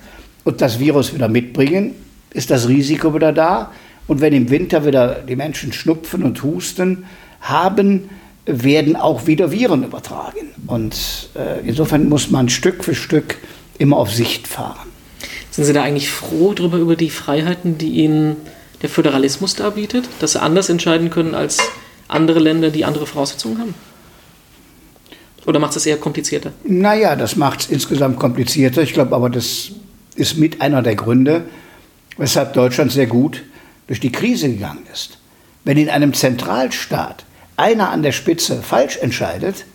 und 0.46 0.62
das 0.62 0.80
Virus 0.80 1.14
wieder 1.14 1.28
mitbringen, 1.28 1.96
ist 2.34 2.50
das 2.50 2.68
Risiko 2.70 3.14
wieder 3.14 3.34
da. 3.34 3.72
Und 4.08 4.22
wenn 4.22 4.34
im 4.34 4.50
Winter 4.50 4.86
wieder 4.86 5.16
die 5.16 5.36
Menschen 5.36 5.74
schnupfen 5.74 6.24
und 6.24 6.42
husten 6.44 7.06
haben, 7.42 8.10
werden 8.46 8.96
auch 8.96 9.28
wieder 9.28 9.52
Viren 9.52 9.84
übertragen. 9.84 10.52
Und 10.68 11.30
äh, 11.36 11.68
insofern 11.68 12.10
muss 12.10 12.32
man 12.32 12.50
Stück 12.50 12.84
für 12.84 12.96
Stück 12.96 13.38
immer 13.78 13.98
auf 13.98 14.12
Sicht 14.12 14.48
fahren. 14.48 14.90
Sind 15.52 15.66
Sie 15.66 15.74
da 15.74 15.84
eigentlich 15.84 16.10
froh 16.10 16.54
darüber, 16.54 16.78
über 16.78 16.96
die 16.96 17.10
Freiheiten, 17.10 17.78
die 17.78 17.90
Ihnen 17.90 18.38
der 18.82 18.90
Föderalismus 18.90 19.56
da 19.56 19.70
bietet, 19.72 20.08
dass 20.20 20.34
Sie 20.34 20.42
anders 20.42 20.70
entscheiden 20.70 21.10
können 21.10 21.36
als 21.36 21.60
andere 22.08 22.40
Länder, 22.40 22.70
die 22.70 22.86
andere 22.86 23.06
Voraussetzungen 23.08 23.60
haben? 23.60 23.76
Oder 25.46 25.60
macht 25.60 25.76
es 25.76 25.86
eher 25.86 25.98
komplizierter? 25.98 26.52
Naja, 26.64 27.16
das 27.16 27.36
macht 27.36 27.62
es 27.62 27.70
insgesamt 27.70 28.20
komplizierter. 28.20 28.82
Ich 28.82 28.94
glaube 28.94 29.16
aber, 29.16 29.30
das 29.30 29.72
ist 30.16 30.38
mit 30.38 30.62
einer 30.62 30.82
der 30.82 30.96
Gründe, 30.96 31.46
weshalb 32.18 32.54
Deutschland 32.54 32.92
sehr 32.92 33.08
gut 33.08 33.44
durch 33.88 34.00
die 34.00 34.12
Krise 34.12 34.50
gegangen 34.50 34.86
ist. 34.92 35.18
Wenn 35.64 35.78
in 35.78 35.90
einem 35.90 36.14
Zentralstaat 36.14 37.26
einer 37.58 37.90
an 37.90 38.04
der 38.04 38.12
Spitze 38.12 38.62
falsch 38.62 38.98
entscheidet, 38.98 39.66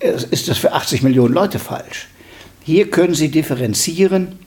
ist 0.00 0.48
das 0.48 0.58
für 0.58 0.72
80 0.72 1.02
Millionen 1.02 1.34
Leute 1.34 1.58
falsch. 1.58 2.08
Hier 2.62 2.90
können 2.90 3.14
Sie 3.14 3.30
differenzieren. 3.30 4.38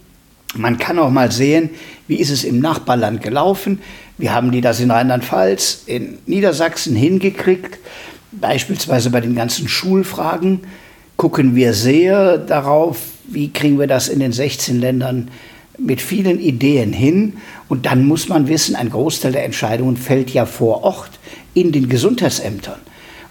Man 0.55 0.77
kann 0.77 0.99
auch 0.99 1.09
mal 1.09 1.31
sehen, 1.31 1.69
wie 2.07 2.17
ist 2.17 2.29
es 2.29 2.43
im 2.43 2.59
Nachbarland 2.59 3.21
gelaufen. 3.21 3.79
Wir 4.17 4.33
haben 4.33 4.51
die 4.51 4.61
das 4.61 4.79
in 4.79 4.91
Rheinland-Pfalz, 4.91 5.83
in 5.85 6.17
Niedersachsen 6.25 6.95
hingekriegt. 6.95 7.79
Beispielsweise 8.31 9.09
bei 9.09 9.21
den 9.21 9.35
ganzen 9.35 9.67
Schulfragen 9.67 10.61
gucken 11.15 11.55
wir 11.55 11.73
sehr 11.73 12.37
darauf, 12.37 12.97
wie 13.25 13.51
kriegen 13.51 13.79
wir 13.79 13.87
das 13.87 14.09
in 14.09 14.19
den 14.19 14.31
16 14.31 14.79
Ländern 14.79 15.29
mit 15.77 16.01
vielen 16.01 16.39
Ideen 16.39 16.93
hin. 16.93 17.33
Und 17.69 17.85
dann 17.85 18.05
muss 18.05 18.27
man 18.27 18.47
wissen, 18.47 18.75
ein 18.75 18.89
Großteil 18.89 19.31
der 19.31 19.45
Entscheidungen 19.45 19.97
fällt 19.97 20.31
ja 20.31 20.45
vor 20.45 20.83
Ort 20.83 21.11
in 21.53 21.71
den 21.71 21.89
Gesundheitsämtern. 21.89 22.79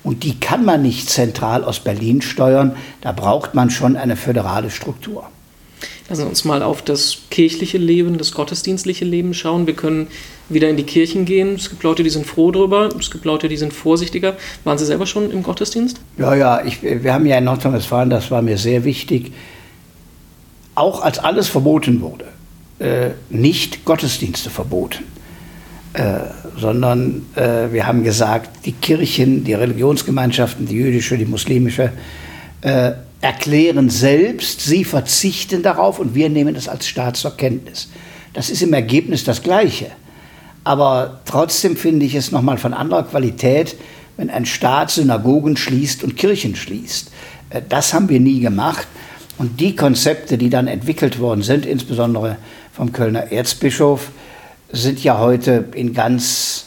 Und 0.02 0.24
die 0.24 0.40
kann 0.40 0.64
man 0.64 0.82
nicht 0.82 1.10
zentral 1.10 1.64
aus 1.64 1.80
Berlin 1.80 2.22
steuern. 2.22 2.76
Da 3.02 3.12
braucht 3.12 3.54
man 3.54 3.70
schon 3.70 3.96
eine 3.96 4.16
föderale 4.16 4.70
Struktur. 4.70 5.28
Lassen 6.10 6.22
wir 6.22 6.28
uns 6.28 6.44
mal 6.44 6.60
auf 6.64 6.82
das 6.82 7.18
kirchliche 7.30 7.78
Leben, 7.78 8.18
das 8.18 8.32
gottesdienstliche 8.32 9.04
Leben 9.04 9.32
schauen. 9.32 9.68
Wir 9.68 9.74
können 9.74 10.08
wieder 10.48 10.68
in 10.68 10.76
die 10.76 10.82
Kirchen 10.82 11.24
gehen. 11.24 11.54
Es 11.54 11.70
gibt 11.70 11.84
Leute, 11.84 12.02
die 12.02 12.10
sind 12.10 12.26
froh 12.26 12.50
drüber. 12.50 12.88
Es 12.98 13.12
gibt 13.12 13.24
Leute, 13.24 13.48
die 13.48 13.56
sind 13.56 13.72
vorsichtiger. 13.72 14.36
Waren 14.64 14.76
Sie 14.76 14.86
selber 14.86 15.06
schon 15.06 15.30
im 15.30 15.44
Gottesdienst? 15.44 16.00
Ja, 16.18 16.34
ja. 16.34 16.64
Ich, 16.64 16.82
wir 16.82 17.14
haben 17.14 17.26
ja 17.26 17.38
in 17.38 17.44
Nordrhein-Westfalen, 17.44 18.10
das 18.10 18.28
war 18.32 18.42
mir 18.42 18.58
sehr 18.58 18.82
wichtig, 18.82 19.30
auch 20.74 21.00
als 21.00 21.20
alles 21.20 21.46
verboten 21.46 22.00
wurde, 22.00 22.24
äh, 22.80 23.10
nicht 23.28 23.84
Gottesdienste 23.84 24.50
verboten. 24.50 25.04
Äh, 25.92 26.22
sondern 26.56 27.24
äh, 27.36 27.72
wir 27.72 27.86
haben 27.86 28.02
gesagt, 28.02 28.66
die 28.66 28.72
Kirchen, 28.72 29.44
die 29.44 29.54
Religionsgemeinschaften, 29.54 30.66
die 30.66 30.74
jüdische, 30.74 31.16
die 31.18 31.24
muslimische, 31.24 31.92
äh, 32.62 32.94
erklären 33.20 33.90
selbst, 33.90 34.60
sie 34.60 34.84
verzichten 34.84 35.62
darauf 35.62 35.98
und 35.98 36.14
wir 36.14 36.28
nehmen 36.28 36.56
es 36.56 36.68
als 36.68 36.88
Staat 36.88 37.16
zur 37.16 37.36
Kenntnis. 37.36 37.88
Das 38.32 38.48
ist 38.48 38.62
im 38.62 38.72
Ergebnis 38.72 39.24
das 39.24 39.42
Gleiche. 39.42 39.90
Aber 40.64 41.20
trotzdem 41.24 41.76
finde 41.76 42.06
ich 42.06 42.14
es 42.14 42.32
nochmal 42.32 42.58
von 42.58 42.74
anderer 42.74 43.02
Qualität, 43.02 43.76
wenn 44.16 44.30
ein 44.30 44.46
Staat 44.46 44.90
Synagogen 44.90 45.56
schließt 45.56 46.04
und 46.04 46.16
Kirchen 46.16 46.54
schließt. 46.54 47.10
Äh, 47.50 47.62
das 47.68 47.94
haben 47.94 48.08
wir 48.08 48.20
nie 48.20 48.40
gemacht. 48.40 48.86
Und 49.38 49.60
die 49.60 49.74
Konzepte, 49.74 50.36
die 50.36 50.50
dann 50.50 50.66
entwickelt 50.66 51.18
worden 51.18 51.42
sind, 51.42 51.64
insbesondere 51.64 52.36
vom 52.72 52.92
Kölner 52.92 53.32
Erzbischof, 53.32 54.10
sind 54.70 55.02
ja 55.02 55.18
heute 55.18 55.64
in 55.74 55.94
ganz 55.94 56.66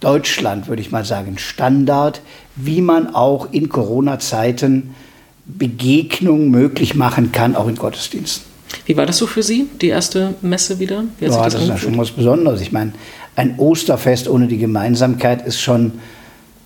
Deutschland, 0.00 0.66
würde 0.66 0.82
ich 0.82 0.90
mal 0.90 1.04
sagen, 1.04 1.38
Standard, 1.38 2.20
wie 2.56 2.80
man 2.80 3.14
auch 3.14 3.52
in 3.52 3.68
Corona-Zeiten 3.68 4.94
Begegnung 5.58 6.50
möglich 6.50 6.94
machen 6.94 7.32
kann, 7.32 7.56
auch 7.56 7.68
in 7.68 7.76
Gottesdiensten. 7.76 8.50
Wie 8.86 8.96
war 8.96 9.06
das 9.06 9.18
so 9.18 9.26
für 9.26 9.42
Sie, 9.42 9.68
die 9.80 9.88
erste 9.88 10.34
Messe 10.42 10.78
wieder? 10.78 11.04
ja, 11.20 11.28
das, 11.28 11.54
das 11.54 11.62
ist 11.62 11.68
ja 11.68 11.78
schon 11.78 11.98
was 11.98 12.10
Besonderes. 12.10 12.60
Ich 12.60 12.72
meine, 12.72 12.92
ein 13.36 13.58
Osterfest 13.58 14.28
ohne 14.28 14.46
die 14.46 14.58
Gemeinsamkeit 14.58 15.46
ist 15.46 15.60
schon, 15.60 15.92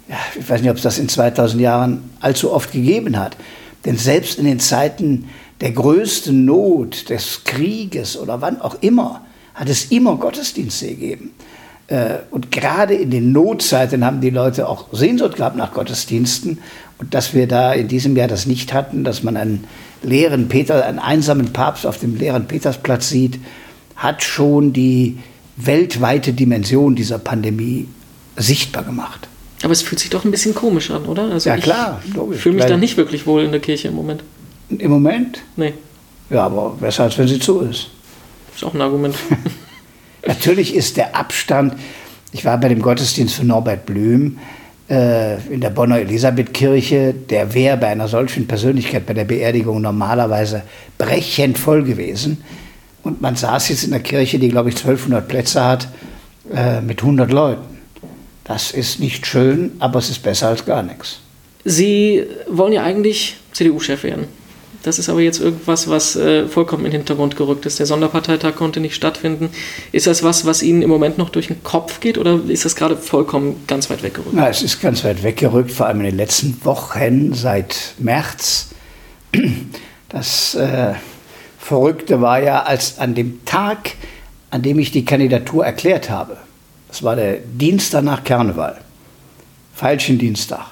ja, 0.08 0.16
ich 0.38 0.48
weiß 0.48 0.60
nicht, 0.60 0.70
ob 0.70 0.76
es 0.76 0.82
das 0.82 0.98
in 0.98 1.08
2000 1.08 1.60
Jahren 1.60 2.10
allzu 2.20 2.52
oft 2.52 2.72
gegeben 2.72 3.18
hat. 3.18 3.36
Denn 3.84 3.96
selbst 3.96 4.38
in 4.38 4.44
den 4.44 4.60
Zeiten 4.60 5.26
der 5.60 5.72
größten 5.72 6.44
Not, 6.44 7.10
des 7.10 7.44
Krieges 7.44 8.16
oder 8.18 8.40
wann 8.40 8.60
auch 8.60 8.76
immer, 8.80 9.22
hat 9.54 9.68
es 9.68 9.86
immer 9.86 10.16
Gottesdienste 10.16 10.88
gegeben. 10.88 11.30
Äh, 11.86 12.16
und 12.30 12.50
gerade 12.50 12.94
in 12.94 13.10
den 13.10 13.32
Notzeiten 13.32 14.04
haben 14.04 14.20
die 14.20 14.30
Leute 14.30 14.68
auch 14.68 14.86
Sehnsucht 14.92 15.36
gehabt 15.36 15.56
nach 15.56 15.72
Gottesdiensten. 15.72 16.58
Und 16.98 17.14
dass 17.14 17.34
wir 17.34 17.46
da 17.46 17.72
in 17.72 17.88
diesem 17.88 18.16
Jahr 18.16 18.28
das 18.28 18.46
nicht 18.46 18.72
hatten, 18.72 19.04
dass 19.04 19.22
man 19.22 19.36
einen 19.36 19.64
leeren 20.02 20.48
Peter, 20.48 20.84
einen 20.84 20.98
einsamen 20.98 21.52
Papst 21.52 21.86
auf 21.86 21.98
dem 21.98 22.16
leeren 22.16 22.46
Petersplatz 22.46 23.08
sieht, 23.08 23.38
hat 23.96 24.22
schon 24.22 24.72
die 24.72 25.18
weltweite 25.56 26.32
Dimension 26.32 26.94
dieser 26.94 27.18
Pandemie 27.18 27.88
sichtbar 28.36 28.82
gemacht. 28.84 29.28
Aber 29.62 29.72
es 29.72 29.82
fühlt 29.82 30.00
sich 30.00 30.10
doch 30.10 30.24
ein 30.24 30.30
bisschen 30.30 30.54
komisch 30.54 30.90
an, 30.90 31.04
oder? 31.06 31.30
Also 31.30 31.48
ja, 31.48 31.56
klar. 31.56 32.02
Ich 32.32 32.40
fühle 32.40 32.56
mich 32.56 32.66
da 32.66 32.76
nicht 32.76 32.96
wirklich 32.96 33.26
wohl 33.26 33.44
in 33.44 33.50
der 33.50 33.60
Kirche 33.60 33.88
im 33.88 33.94
Moment. 33.94 34.22
Im 34.68 34.90
Moment? 34.90 35.40
Nee. 35.56 35.74
Ja, 36.30 36.46
aber 36.46 36.76
besser 36.80 37.04
als 37.04 37.16
wenn 37.18 37.28
sie 37.28 37.38
zu 37.38 37.60
ist. 37.60 37.88
Ist 38.54 38.64
auch 38.64 38.74
ein 38.74 38.80
Argument. 38.80 39.14
Natürlich 40.26 40.74
ist 40.74 40.96
der 40.96 41.16
Abstand, 41.16 41.74
ich 42.32 42.44
war 42.44 42.58
bei 42.58 42.68
dem 42.68 42.82
Gottesdienst 42.82 43.36
von 43.36 43.46
Norbert 43.46 43.86
Blüm 43.86 44.38
äh, 44.88 45.36
in 45.52 45.60
der 45.60 45.70
Bonner 45.70 45.98
Elisabethkirche, 45.98 47.14
der 47.14 47.54
wäre 47.54 47.76
bei 47.76 47.88
einer 47.88 48.08
solchen 48.08 48.46
Persönlichkeit 48.46 49.06
bei 49.06 49.14
der 49.14 49.24
Beerdigung 49.24 49.80
normalerweise 49.80 50.62
brechend 50.98 51.58
voll 51.58 51.84
gewesen. 51.84 52.42
Und 53.02 53.20
man 53.20 53.36
saß 53.36 53.68
jetzt 53.68 53.84
in 53.84 53.90
der 53.90 54.00
Kirche, 54.00 54.38
die, 54.38 54.48
glaube 54.48 54.70
ich, 54.70 54.76
1200 54.76 55.28
Plätze 55.28 55.64
hat, 55.64 55.88
äh, 56.54 56.80
mit 56.80 57.02
100 57.02 57.30
Leuten. 57.30 57.74
Das 58.44 58.70
ist 58.70 59.00
nicht 59.00 59.26
schön, 59.26 59.72
aber 59.78 59.98
es 59.98 60.10
ist 60.10 60.22
besser 60.22 60.48
als 60.48 60.64
gar 60.64 60.82
nichts. 60.82 61.20
Sie 61.64 62.24
wollen 62.48 62.72
ja 62.72 62.82
eigentlich 62.82 63.36
CDU-Chef 63.52 64.02
werden. 64.04 64.26
Das 64.84 64.98
ist 64.98 65.08
aber 65.08 65.22
jetzt 65.22 65.40
irgendwas, 65.40 65.88
was 65.88 66.14
äh, 66.14 66.46
vollkommen 66.46 66.84
in 66.84 66.90
den 66.90 67.00
Hintergrund 67.00 67.36
gerückt 67.36 67.64
ist. 67.64 67.78
Der 67.78 67.86
Sonderparteitag 67.86 68.54
konnte 68.54 68.80
nicht 68.80 68.94
stattfinden. 68.94 69.48
Ist 69.92 70.06
das 70.06 70.22
was, 70.22 70.44
was 70.44 70.62
Ihnen 70.62 70.82
im 70.82 70.90
Moment 70.90 71.16
noch 71.16 71.30
durch 71.30 71.46
den 71.46 71.62
Kopf 71.64 72.00
geht 72.00 72.18
oder 72.18 72.38
ist 72.48 72.66
das 72.66 72.76
gerade 72.76 72.98
vollkommen 72.98 73.64
ganz 73.66 73.88
weit 73.88 74.02
weggerückt? 74.02 74.34
Na, 74.34 74.50
es 74.50 74.62
ist 74.62 74.82
ganz 74.82 75.02
weit 75.02 75.22
weggerückt, 75.22 75.72
vor 75.72 75.86
allem 75.86 76.00
in 76.00 76.04
den 76.04 76.16
letzten 76.18 76.62
Wochen 76.64 77.32
seit 77.32 77.94
März. 77.98 78.68
Das 80.10 80.54
äh, 80.54 80.92
Verrückte 81.58 82.20
war 82.20 82.42
ja, 82.42 82.62
als 82.62 82.98
an 82.98 83.14
dem 83.14 83.42
Tag, 83.46 83.92
an 84.50 84.60
dem 84.60 84.78
ich 84.78 84.92
die 84.92 85.06
Kandidatur 85.06 85.64
erklärt 85.64 86.10
habe, 86.10 86.36
das 86.88 87.02
war 87.02 87.16
der 87.16 87.38
Dienstag 87.38 88.04
nach 88.04 88.22
Karneval, 88.22 88.80
falschen 89.74 90.18
Dienstag, 90.18 90.66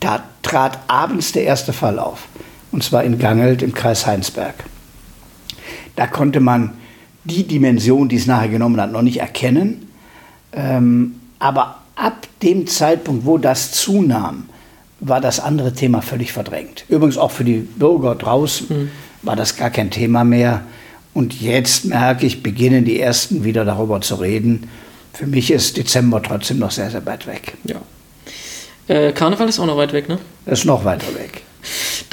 da 0.00 0.22
trat 0.42 0.78
abends 0.86 1.32
der 1.32 1.44
erste 1.44 1.72
Fall 1.72 1.98
auf 1.98 2.28
und 2.74 2.82
zwar 2.82 3.04
in 3.04 3.20
Gangelt 3.20 3.62
im 3.62 3.72
Kreis 3.72 4.04
Heinsberg. 4.04 4.56
Da 5.94 6.08
konnte 6.08 6.40
man 6.40 6.72
die 7.22 7.46
Dimension, 7.46 8.08
die 8.08 8.16
es 8.16 8.26
nachher 8.26 8.48
genommen 8.48 8.80
hat, 8.80 8.90
noch 8.90 9.02
nicht 9.02 9.20
erkennen. 9.20 9.88
Ähm, 10.52 11.14
aber 11.38 11.76
ab 11.94 12.26
dem 12.42 12.66
Zeitpunkt, 12.66 13.26
wo 13.26 13.38
das 13.38 13.70
zunahm, 13.70 14.48
war 14.98 15.20
das 15.20 15.38
andere 15.38 15.72
Thema 15.72 16.02
völlig 16.02 16.32
verdrängt. 16.32 16.84
Übrigens 16.88 17.16
auch 17.16 17.30
für 17.30 17.44
die 17.44 17.58
Bürger 17.58 18.16
draußen 18.16 18.66
mhm. 18.68 18.90
war 19.22 19.36
das 19.36 19.56
gar 19.56 19.70
kein 19.70 19.92
Thema 19.92 20.24
mehr. 20.24 20.62
Und 21.12 21.40
jetzt 21.40 21.84
merke 21.84 22.26
ich, 22.26 22.42
beginnen 22.42 22.84
die 22.84 22.98
Ersten 22.98 23.44
wieder 23.44 23.64
darüber 23.64 24.00
zu 24.00 24.16
reden. 24.16 24.68
Für 25.12 25.28
mich 25.28 25.52
ist 25.52 25.76
Dezember 25.76 26.20
trotzdem 26.20 26.58
noch 26.58 26.72
sehr, 26.72 26.90
sehr 26.90 27.06
weit 27.06 27.28
weg. 27.28 27.54
Ja. 27.62 27.76
Äh, 28.88 29.12
Karneval 29.12 29.48
ist 29.48 29.60
auch 29.60 29.66
noch 29.66 29.76
weit 29.76 29.92
weg, 29.92 30.08
ne? 30.08 30.18
Ist 30.44 30.64
noch 30.64 30.84
weiter 30.84 31.14
weg. 31.14 31.42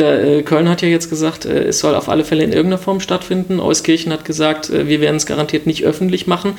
Der, 0.02 0.24
äh, 0.24 0.42
Köln 0.42 0.68
hat 0.68 0.82
ja 0.82 0.88
jetzt 0.88 1.12
gesagt, 1.12 1.46
äh, 1.46 1.66
es 1.66 1.78
soll 1.78 1.94
auf 1.94 2.10
alle 2.10 2.26
Fälle 2.26 2.44
in 2.44 2.52
irgendeiner 2.52 2.82
Form 2.82 3.00
stattfinden. 3.00 3.60
Euskirchen 3.60 4.12
hat 4.12 4.26
gesagt, 4.26 4.72
äh, 4.72 4.88
wir 4.88 5.00
werden 5.00 5.18
es 5.18 5.28
garantiert 5.28 5.68
nicht 5.68 5.84
öffentlich 5.84 6.26
machen. 6.26 6.54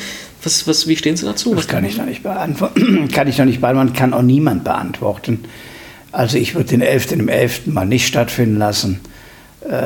Was, 0.44 0.68
was, 0.68 0.86
wie 0.86 0.96
stehen 0.96 1.16
Sie 1.16 1.26
dazu? 1.26 1.52
Das 1.56 1.66
kann 1.68 1.84
ich 1.84 1.98
noch 1.98 2.06
nicht 2.06 2.22
beantworten. 2.22 3.08
kann 3.12 3.26
ich 3.26 3.38
noch 3.38 3.44
nicht 3.44 3.60
beantworten, 3.60 3.94
kann 3.94 4.14
auch 4.14 4.22
niemand 4.22 4.62
beantworten. 4.62 5.44
Also 6.12 6.38
ich 6.38 6.54
würde 6.54 6.68
den 6.68 6.82
11. 6.82 7.12
im 7.12 7.28
11. 7.28 7.66
mal 7.66 7.84
nicht 7.84 8.06
stattfinden 8.06 8.58
lassen. 8.58 9.00
Äh, 9.68 9.80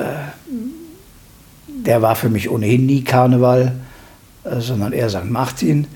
der 1.67 2.03
war 2.03 2.15
für 2.15 2.29
mich 2.29 2.51
ohnehin 2.51 2.85
nie 2.85 3.05
Karneval, 3.05 3.73
äh, 4.45 4.61
sondern 4.61 4.93
eher 4.93 5.09
St. 5.09 5.31
Martin. 5.31 5.87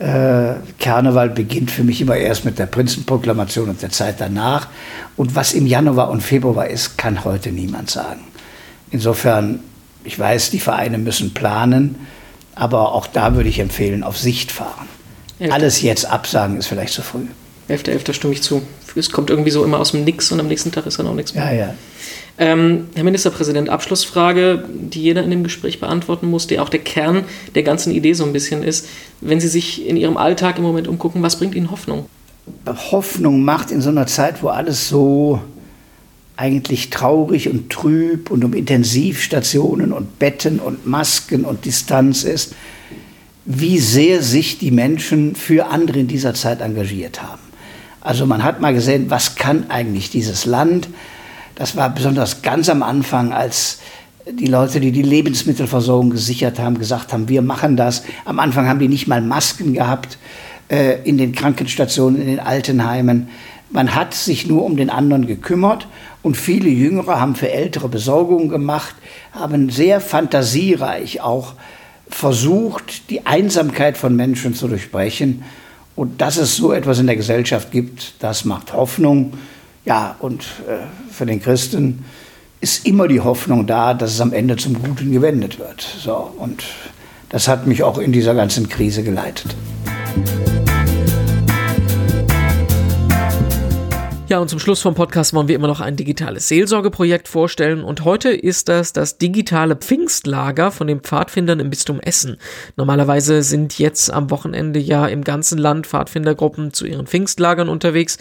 Äh, 0.00 0.54
Karneval 0.78 1.28
beginnt 1.28 1.70
für 1.70 1.84
mich 1.84 2.00
immer 2.00 2.16
erst 2.16 2.46
mit 2.46 2.58
der 2.58 2.64
Prinzenproklamation 2.64 3.68
und 3.68 3.82
der 3.82 3.90
Zeit 3.90 4.16
danach. 4.18 4.68
Und 5.16 5.34
was 5.34 5.52
im 5.52 5.66
Januar 5.66 6.08
und 6.08 6.22
Februar 6.22 6.66
ist, 6.68 6.96
kann 6.96 7.22
heute 7.22 7.52
niemand 7.52 7.90
sagen. 7.90 8.22
Insofern, 8.90 9.60
ich 10.02 10.18
weiß, 10.18 10.50
die 10.50 10.58
Vereine 10.58 10.96
müssen 10.96 11.34
planen, 11.34 12.06
aber 12.54 12.92
auch 12.94 13.06
da 13.06 13.34
würde 13.34 13.50
ich 13.50 13.58
empfehlen, 13.58 14.02
auf 14.02 14.16
Sicht 14.16 14.50
fahren. 14.50 14.88
Alles 15.50 15.82
jetzt 15.82 16.06
absagen 16.06 16.56
ist 16.56 16.66
vielleicht 16.66 16.94
zu 16.94 17.02
früh. 17.02 17.26
11.11. 17.68 18.14
stimme 18.14 18.32
ich 18.32 18.42
zu. 18.42 18.62
Es 18.96 19.10
kommt 19.10 19.28
irgendwie 19.28 19.50
so 19.50 19.64
immer 19.64 19.78
aus 19.78 19.92
dem 19.92 20.04
Nix 20.04 20.32
und 20.32 20.40
am 20.40 20.48
nächsten 20.48 20.72
Tag 20.72 20.86
ist 20.86 20.98
dann 20.98 21.06
auch 21.06 21.14
nichts 21.14 21.34
mehr. 21.34 21.44
Ja, 21.44 21.52
ja. 21.52 21.74
Ähm, 22.40 22.88
Herr 22.94 23.04
Ministerpräsident, 23.04 23.68
Abschlussfrage, 23.68 24.64
die 24.66 25.02
jeder 25.02 25.22
in 25.22 25.30
dem 25.30 25.44
Gespräch 25.44 25.78
beantworten 25.78 26.26
muss, 26.26 26.46
die 26.46 26.58
auch 26.58 26.70
der 26.70 26.80
Kern 26.80 27.24
der 27.54 27.62
ganzen 27.62 27.92
Idee 27.92 28.14
so 28.14 28.24
ein 28.24 28.32
bisschen 28.32 28.62
ist. 28.62 28.88
Wenn 29.20 29.40
Sie 29.40 29.48
sich 29.48 29.86
in 29.86 29.98
Ihrem 29.98 30.16
Alltag 30.16 30.56
im 30.56 30.64
Moment 30.64 30.88
umgucken, 30.88 31.22
was 31.22 31.36
bringt 31.36 31.54
Ihnen 31.54 31.70
Hoffnung? 31.70 32.06
Hoffnung 32.66 33.44
macht 33.44 33.70
in 33.70 33.82
so 33.82 33.90
einer 33.90 34.06
Zeit, 34.06 34.42
wo 34.42 34.48
alles 34.48 34.88
so 34.88 35.38
eigentlich 36.38 36.88
traurig 36.88 37.50
und 37.50 37.68
trüb 37.68 38.30
und 38.30 38.42
um 38.42 38.54
Intensivstationen 38.54 39.92
und 39.92 40.18
Betten 40.18 40.60
und 40.60 40.86
Masken 40.86 41.44
und 41.44 41.66
Distanz 41.66 42.24
ist, 42.24 42.54
wie 43.44 43.78
sehr 43.78 44.22
sich 44.22 44.58
die 44.58 44.70
Menschen 44.70 45.34
für 45.34 45.66
andere 45.66 45.98
in 45.98 46.08
dieser 46.08 46.32
Zeit 46.32 46.62
engagiert 46.62 47.22
haben. 47.22 47.42
Also 48.00 48.24
man 48.24 48.42
hat 48.42 48.62
mal 48.62 48.72
gesehen, 48.72 49.10
was 49.10 49.34
kann 49.36 49.68
eigentlich 49.68 50.08
dieses 50.08 50.46
Land? 50.46 50.88
Das 51.60 51.76
war 51.76 51.90
besonders 51.90 52.40
ganz 52.40 52.70
am 52.70 52.82
Anfang, 52.82 53.34
als 53.34 53.80
die 54.26 54.46
Leute, 54.46 54.80
die 54.80 54.92
die 54.92 55.02
Lebensmittelversorgung 55.02 56.08
gesichert 56.08 56.58
haben, 56.58 56.78
gesagt 56.78 57.12
haben, 57.12 57.28
wir 57.28 57.42
machen 57.42 57.76
das. 57.76 58.02
Am 58.24 58.38
Anfang 58.38 58.66
haben 58.66 58.78
die 58.78 58.88
nicht 58.88 59.08
mal 59.08 59.20
Masken 59.20 59.74
gehabt 59.74 60.16
äh, 60.70 61.02
in 61.04 61.18
den 61.18 61.32
Krankenstationen, 61.32 62.18
in 62.18 62.28
den 62.28 62.40
Altenheimen. 62.40 63.28
Man 63.68 63.94
hat 63.94 64.14
sich 64.14 64.46
nur 64.46 64.64
um 64.64 64.78
den 64.78 64.88
anderen 64.88 65.26
gekümmert 65.26 65.86
und 66.22 66.38
viele 66.38 66.70
Jüngere 66.70 67.20
haben 67.20 67.34
für 67.34 67.50
ältere 67.50 67.90
Besorgungen 67.90 68.48
gemacht, 68.48 68.94
haben 69.32 69.68
sehr 69.68 70.00
fantasiereich 70.00 71.20
auch 71.20 71.52
versucht, 72.08 73.10
die 73.10 73.26
Einsamkeit 73.26 73.98
von 73.98 74.16
Menschen 74.16 74.54
zu 74.54 74.66
durchbrechen 74.66 75.42
und 75.94 76.22
dass 76.22 76.38
es 76.38 76.56
so 76.56 76.72
etwas 76.72 77.00
in 77.00 77.06
der 77.06 77.16
Gesellschaft 77.16 77.70
gibt, 77.70 78.14
das 78.20 78.46
macht 78.46 78.72
Hoffnung. 78.72 79.34
Ja, 79.84 80.16
und 80.18 80.42
äh, 80.68 81.12
für 81.12 81.26
den 81.26 81.40
Christen 81.40 82.04
ist 82.60 82.86
immer 82.86 83.08
die 83.08 83.20
Hoffnung 83.20 83.66
da, 83.66 83.94
dass 83.94 84.12
es 84.12 84.20
am 84.20 84.32
Ende 84.32 84.56
zum 84.56 84.74
Guten 84.82 85.12
gewendet 85.12 85.58
wird. 85.58 85.80
So, 85.80 86.32
und 86.38 86.64
das 87.30 87.48
hat 87.48 87.66
mich 87.66 87.82
auch 87.82 87.98
in 87.98 88.12
dieser 88.12 88.34
ganzen 88.34 88.68
Krise 88.68 89.02
geleitet. 89.02 89.54
Ja, 94.30 94.38
und 94.38 94.48
zum 94.48 94.60
Schluss 94.60 94.80
vom 94.80 94.94
Podcast 94.94 95.34
wollen 95.34 95.48
wir 95.48 95.56
immer 95.56 95.66
noch 95.66 95.80
ein 95.80 95.96
digitales 95.96 96.46
Seelsorgeprojekt 96.46 97.26
vorstellen. 97.26 97.82
Und 97.82 98.04
heute 98.04 98.28
ist 98.30 98.68
das 98.68 98.92
das 98.92 99.18
digitale 99.18 99.74
Pfingstlager 99.74 100.70
von 100.70 100.86
den 100.86 101.00
Pfadfindern 101.00 101.58
im 101.58 101.68
Bistum 101.68 101.98
Essen. 101.98 102.36
Normalerweise 102.76 103.42
sind 103.42 103.80
jetzt 103.80 104.08
am 104.08 104.30
Wochenende 104.30 104.78
ja 104.78 105.08
im 105.08 105.24
ganzen 105.24 105.58
Land 105.58 105.88
Pfadfindergruppen 105.88 106.72
zu 106.72 106.86
ihren 106.86 107.08
Pfingstlagern 107.08 107.68
unterwegs. 107.68 108.18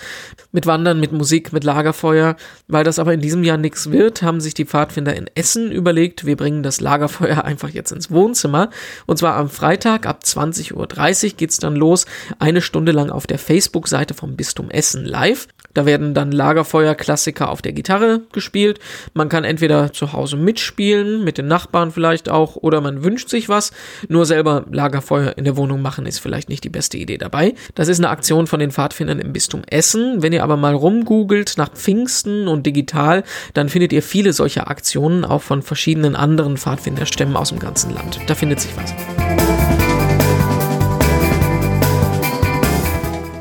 Mit 0.52 0.66
Wandern, 0.66 1.00
mit 1.00 1.12
Musik, 1.12 1.54
mit 1.54 1.64
Lagerfeuer. 1.64 2.38
Weil 2.68 2.84
das 2.84 2.98
aber 2.98 3.14
in 3.14 3.22
diesem 3.22 3.44
Jahr 3.44 3.58
nichts 3.58 3.92
wird, 3.92 4.24
haben 4.24 4.42
sich 4.42 4.56
die 4.56 4.66
Pfadfinder 4.66 5.16
in 5.16 5.30
Essen 5.36 5.72
überlegt, 5.72 6.26
wir 6.26 6.38
bringen 6.38 6.64
das 6.64 6.82
Lagerfeuer 6.82 7.44
einfach 7.46 7.70
jetzt 7.70 7.92
ins 7.92 8.10
Wohnzimmer. 8.10 8.72
Und 9.06 9.18
zwar 9.18 9.36
am 9.36 9.48
Freitag 9.48 10.08
ab 10.08 10.22
20.30 10.26 10.74
Uhr 10.74 11.38
geht's 11.38 11.60
dann 11.60 11.76
los. 11.76 12.08
Eine 12.40 12.62
Stunde 12.62 12.94
lang 12.94 13.12
auf 13.12 13.28
der 13.28 13.38
Facebook-Seite 13.38 14.16
vom 14.16 14.36
Bistum 14.36 14.72
Essen 14.72 15.06
live. 15.06 15.48
Da 15.76 15.86
werden 16.00 16.14
dann 16.14 16.32
Lagerfeuer-Klassiker 16.32 17.50
auf 17.50 17.62
der 17.62 17.74
Gitarre 17.74 18.22
gespielt. 18.32 18.80
Man 19.14 19.28
kann 19.28 19.44
entweder 19.44 19.92
zu 19.92 20.14
Hause 20.14 20.38
mitspielen, 20.38 21.24
mit 21.24 21.38
den 21.38 21.48
Nachbarn 21.48 21.92
vielleicht 21.92 22.30
auch, 22.30 22.56
oder 22.56 22.80
man 22.80 23.04
wünscht 23.04 23.30
sich 23.30 23.50
was. 23.50 23.72
Nur 24.08 24.26
selber 24.26 24.66
Lagerfeuer 24.72 25.38
in 25.38 25.44
der 25.44 25.58
Wohnung 25.58 25.82
machen 25.82 26.06
ist 26.06 26.20
vielleicht 26.20 26.48
nicht 26.48 26.64
die 26.64 26.70
beste 26.70 26.98
Idee 26.98 27.18
dabei. 27.18 27.54
Das 27.76 27.90
ist 27.90 28.00
eine 28.00 28.10
Aktion 28.10 28.48
von 28.48 28.60
den 28.60 28.72
Pfadfindern 28.72 29.20
im 29.20 29.34
Bistum 29.34 29.64
Essen. 29.68 30.22
Wenn 30.22 30.34
ihr 30.34 30.44
aber 30.44 30.56
mal 30.56 30.74
rumgoogelt 30.74 31.56
nach 31.58 31.70
Pfingsten 31.74 32.48
und 32.48 32.66
digital, 32.66 33.24
dann 33.54 33.68
findet 33.68 33.92
ihr 33.92 34.02
viele 34.02 34.32
solcher 34.32 34.70
Aktionen 34.70 35.26
auch 35.26 35.42
von 35.42 35.62
verschiedenen 35.62 36.16
anderen 36.16 36.56
Pfadfinderstämmen 36.56 37.36
aus 37.36 37.50
dem 37.50 37.60
ganzen 37.60 37.94
Land. 37.94 38.20
Da 38.28 38.36
findet 38.36 38.62
sich 38.62 38.72
was. 38.78 39.49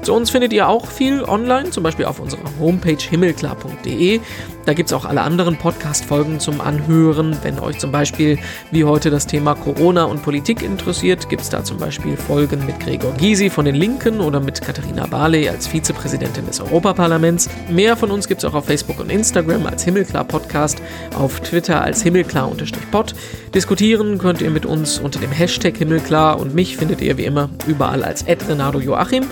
Zu 0.09 0.15
uns 0.15 0.31
findet 0.31 0.55
ihr 0.55 0.67
auch 0.67 0.87
viel 0.87 1.23
online, 1.23 1.69
zum 1.69 1.83
Beispiel 1.83 2.07
auf 2.07 2.19
unserer 2.19 2.41
Homepage 2.59 2.97
himmelklar.de. 2.97 4.21
Da 4.65 4.73
gibt 4.73 4.89
es 4.89 4.95
auch 4.95 5.05
alle 5.05 5.21
anderen 5.21 5.59
Podcast-Folgen 5.59 6.41
zum 6.41 6.63
Anhören. 6.63 7.37
Wenn 7.43 7.59
euch 7.59 7.77
zum 7.79 7.93
Beispiel 7.93 8.39
wie 8.71 8.85
heute 8.85 9.11
das 9.11 9.27
Thema 9.27 9.55
Corona 9.55 10.05
und 10.05 10.23
Politik 10.23 10.63
interessiert, 10.63 11.29
gibt 11.29 11.43
es 11.43 11.51
da 11.51 11.63
zum 11.63 11.77
Beispiel 11.77 12.17
Folgen 12.17 12.65
mit 12.65 12.81
Gregor 12.81 13.13
Gysi 13.19 13.51
von 13.51 13.67
den 13.67 13.75
Linken 13.75 14.23
oder 14.23 14.41
mit 14.41 14.63
Katharina 14.63 15.07
Barley 15.07 15.47
als 15.47 15.67
Vizepräsidentin 15.67 16.47
des 16.47 16.59
Europaparlaments. 16.63 17.51
Mehr 17.69 17.95
von 17.95 18.11
uns 18.11 18.29
gibt 18.29 18.43
es 18.43 18.49
auch 18.49 18.55
auf 18.55 18.65
Facebook 18.65 19.01
und 19.01 19.13
Instagram 19.13 19.67
als 19.67 19.85
Himmelklar 19.85 20.25
Podcast, 20.25 20.81
auf 21.19 21.41
Twitter 21.41 21.83
als 21.83 22.03
Himmelklar-Pod. 22.03 23.15
Diskutieren 23.55 24.17
könnt 24.17 24.41
ihr 24.41 24.51
mit 24.51 24.65
uns 24.65 25.01
unter 25.01 25.21
dem 25.21 25.33
Hashtag 25.33 25.77
Himmelklar 25.77 26.41
und 26.41 26.55
mich 26.55 26.79
findet 26.79 27.03
ihr 27.03 27.19
wie 27.19 27.27
immer 27.27 27.51
überall 27.67 28.03
als 28.03 28.25
Renato 28.27 28.81
Joachim. 28.81 29.27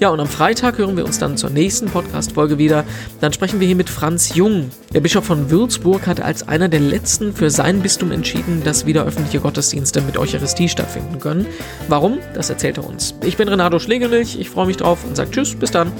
Ja, 0.00 0.08
und 0.08 0.18
am 0.18 0.28
Freitag 0.28 0.78
hören 0.78 0.96
wir 0.96 1.04
uns 1.04 1.18
dann 1.18 1.36
zur 1.36 1.50
nächsten 1.50 1.90
Podcast-Folge 1.90 2.56
wieder. 2.56 2.84
Dann 3.20 3.34
sprechen 3.34 3.60
wir 3.60 3.66
hier 3.66 3.76
mit 3.76 3.90
Franz 3.90 4.34
Jung. 4.34 4.70
Der 4.94 5.00
Bischof 5.00 5.26
von 5.26 5.50
Würzburg 5.50 6.06
hat 6.06 6.22
als 6.22 6.48
einer 6.48 6.70
der 6.70 6.80
letzten 6.80 7.34
für 7.34 7.50
sein 7.50 7.82
Bistum 7.82 8.10
entschieden, 8.10 8.62
dass 8.64 8.86
wieder 8.86 9.04
öffentliche 9.04 9.40
Gottesdienste 9.40 10.00
mit 10.00 10.16
Eucharistie 10.16 10.70
stattfinden 10.70 11.20
können. 11.20 11.46
Warum? 11.88 12.18
Das 12.32 12.48
erzählt 12.48 12.78
er 12.78 12.86
uns. 12.86 13.14
Ich 13.26 13.36
bin 13.36 13.46
Renato 13.48 13.78
Schlegelmilch, 13.78 14.40
ich 14.40 14.48
freue 14.48 14.68
mich 14.68 14.78
drauf 14.78 15.04
und 15.04 15.16
sage 15.16 15.32
Tschüss, 15.32 15.54
bis 15.54 15.70
dann. 15.70 15.92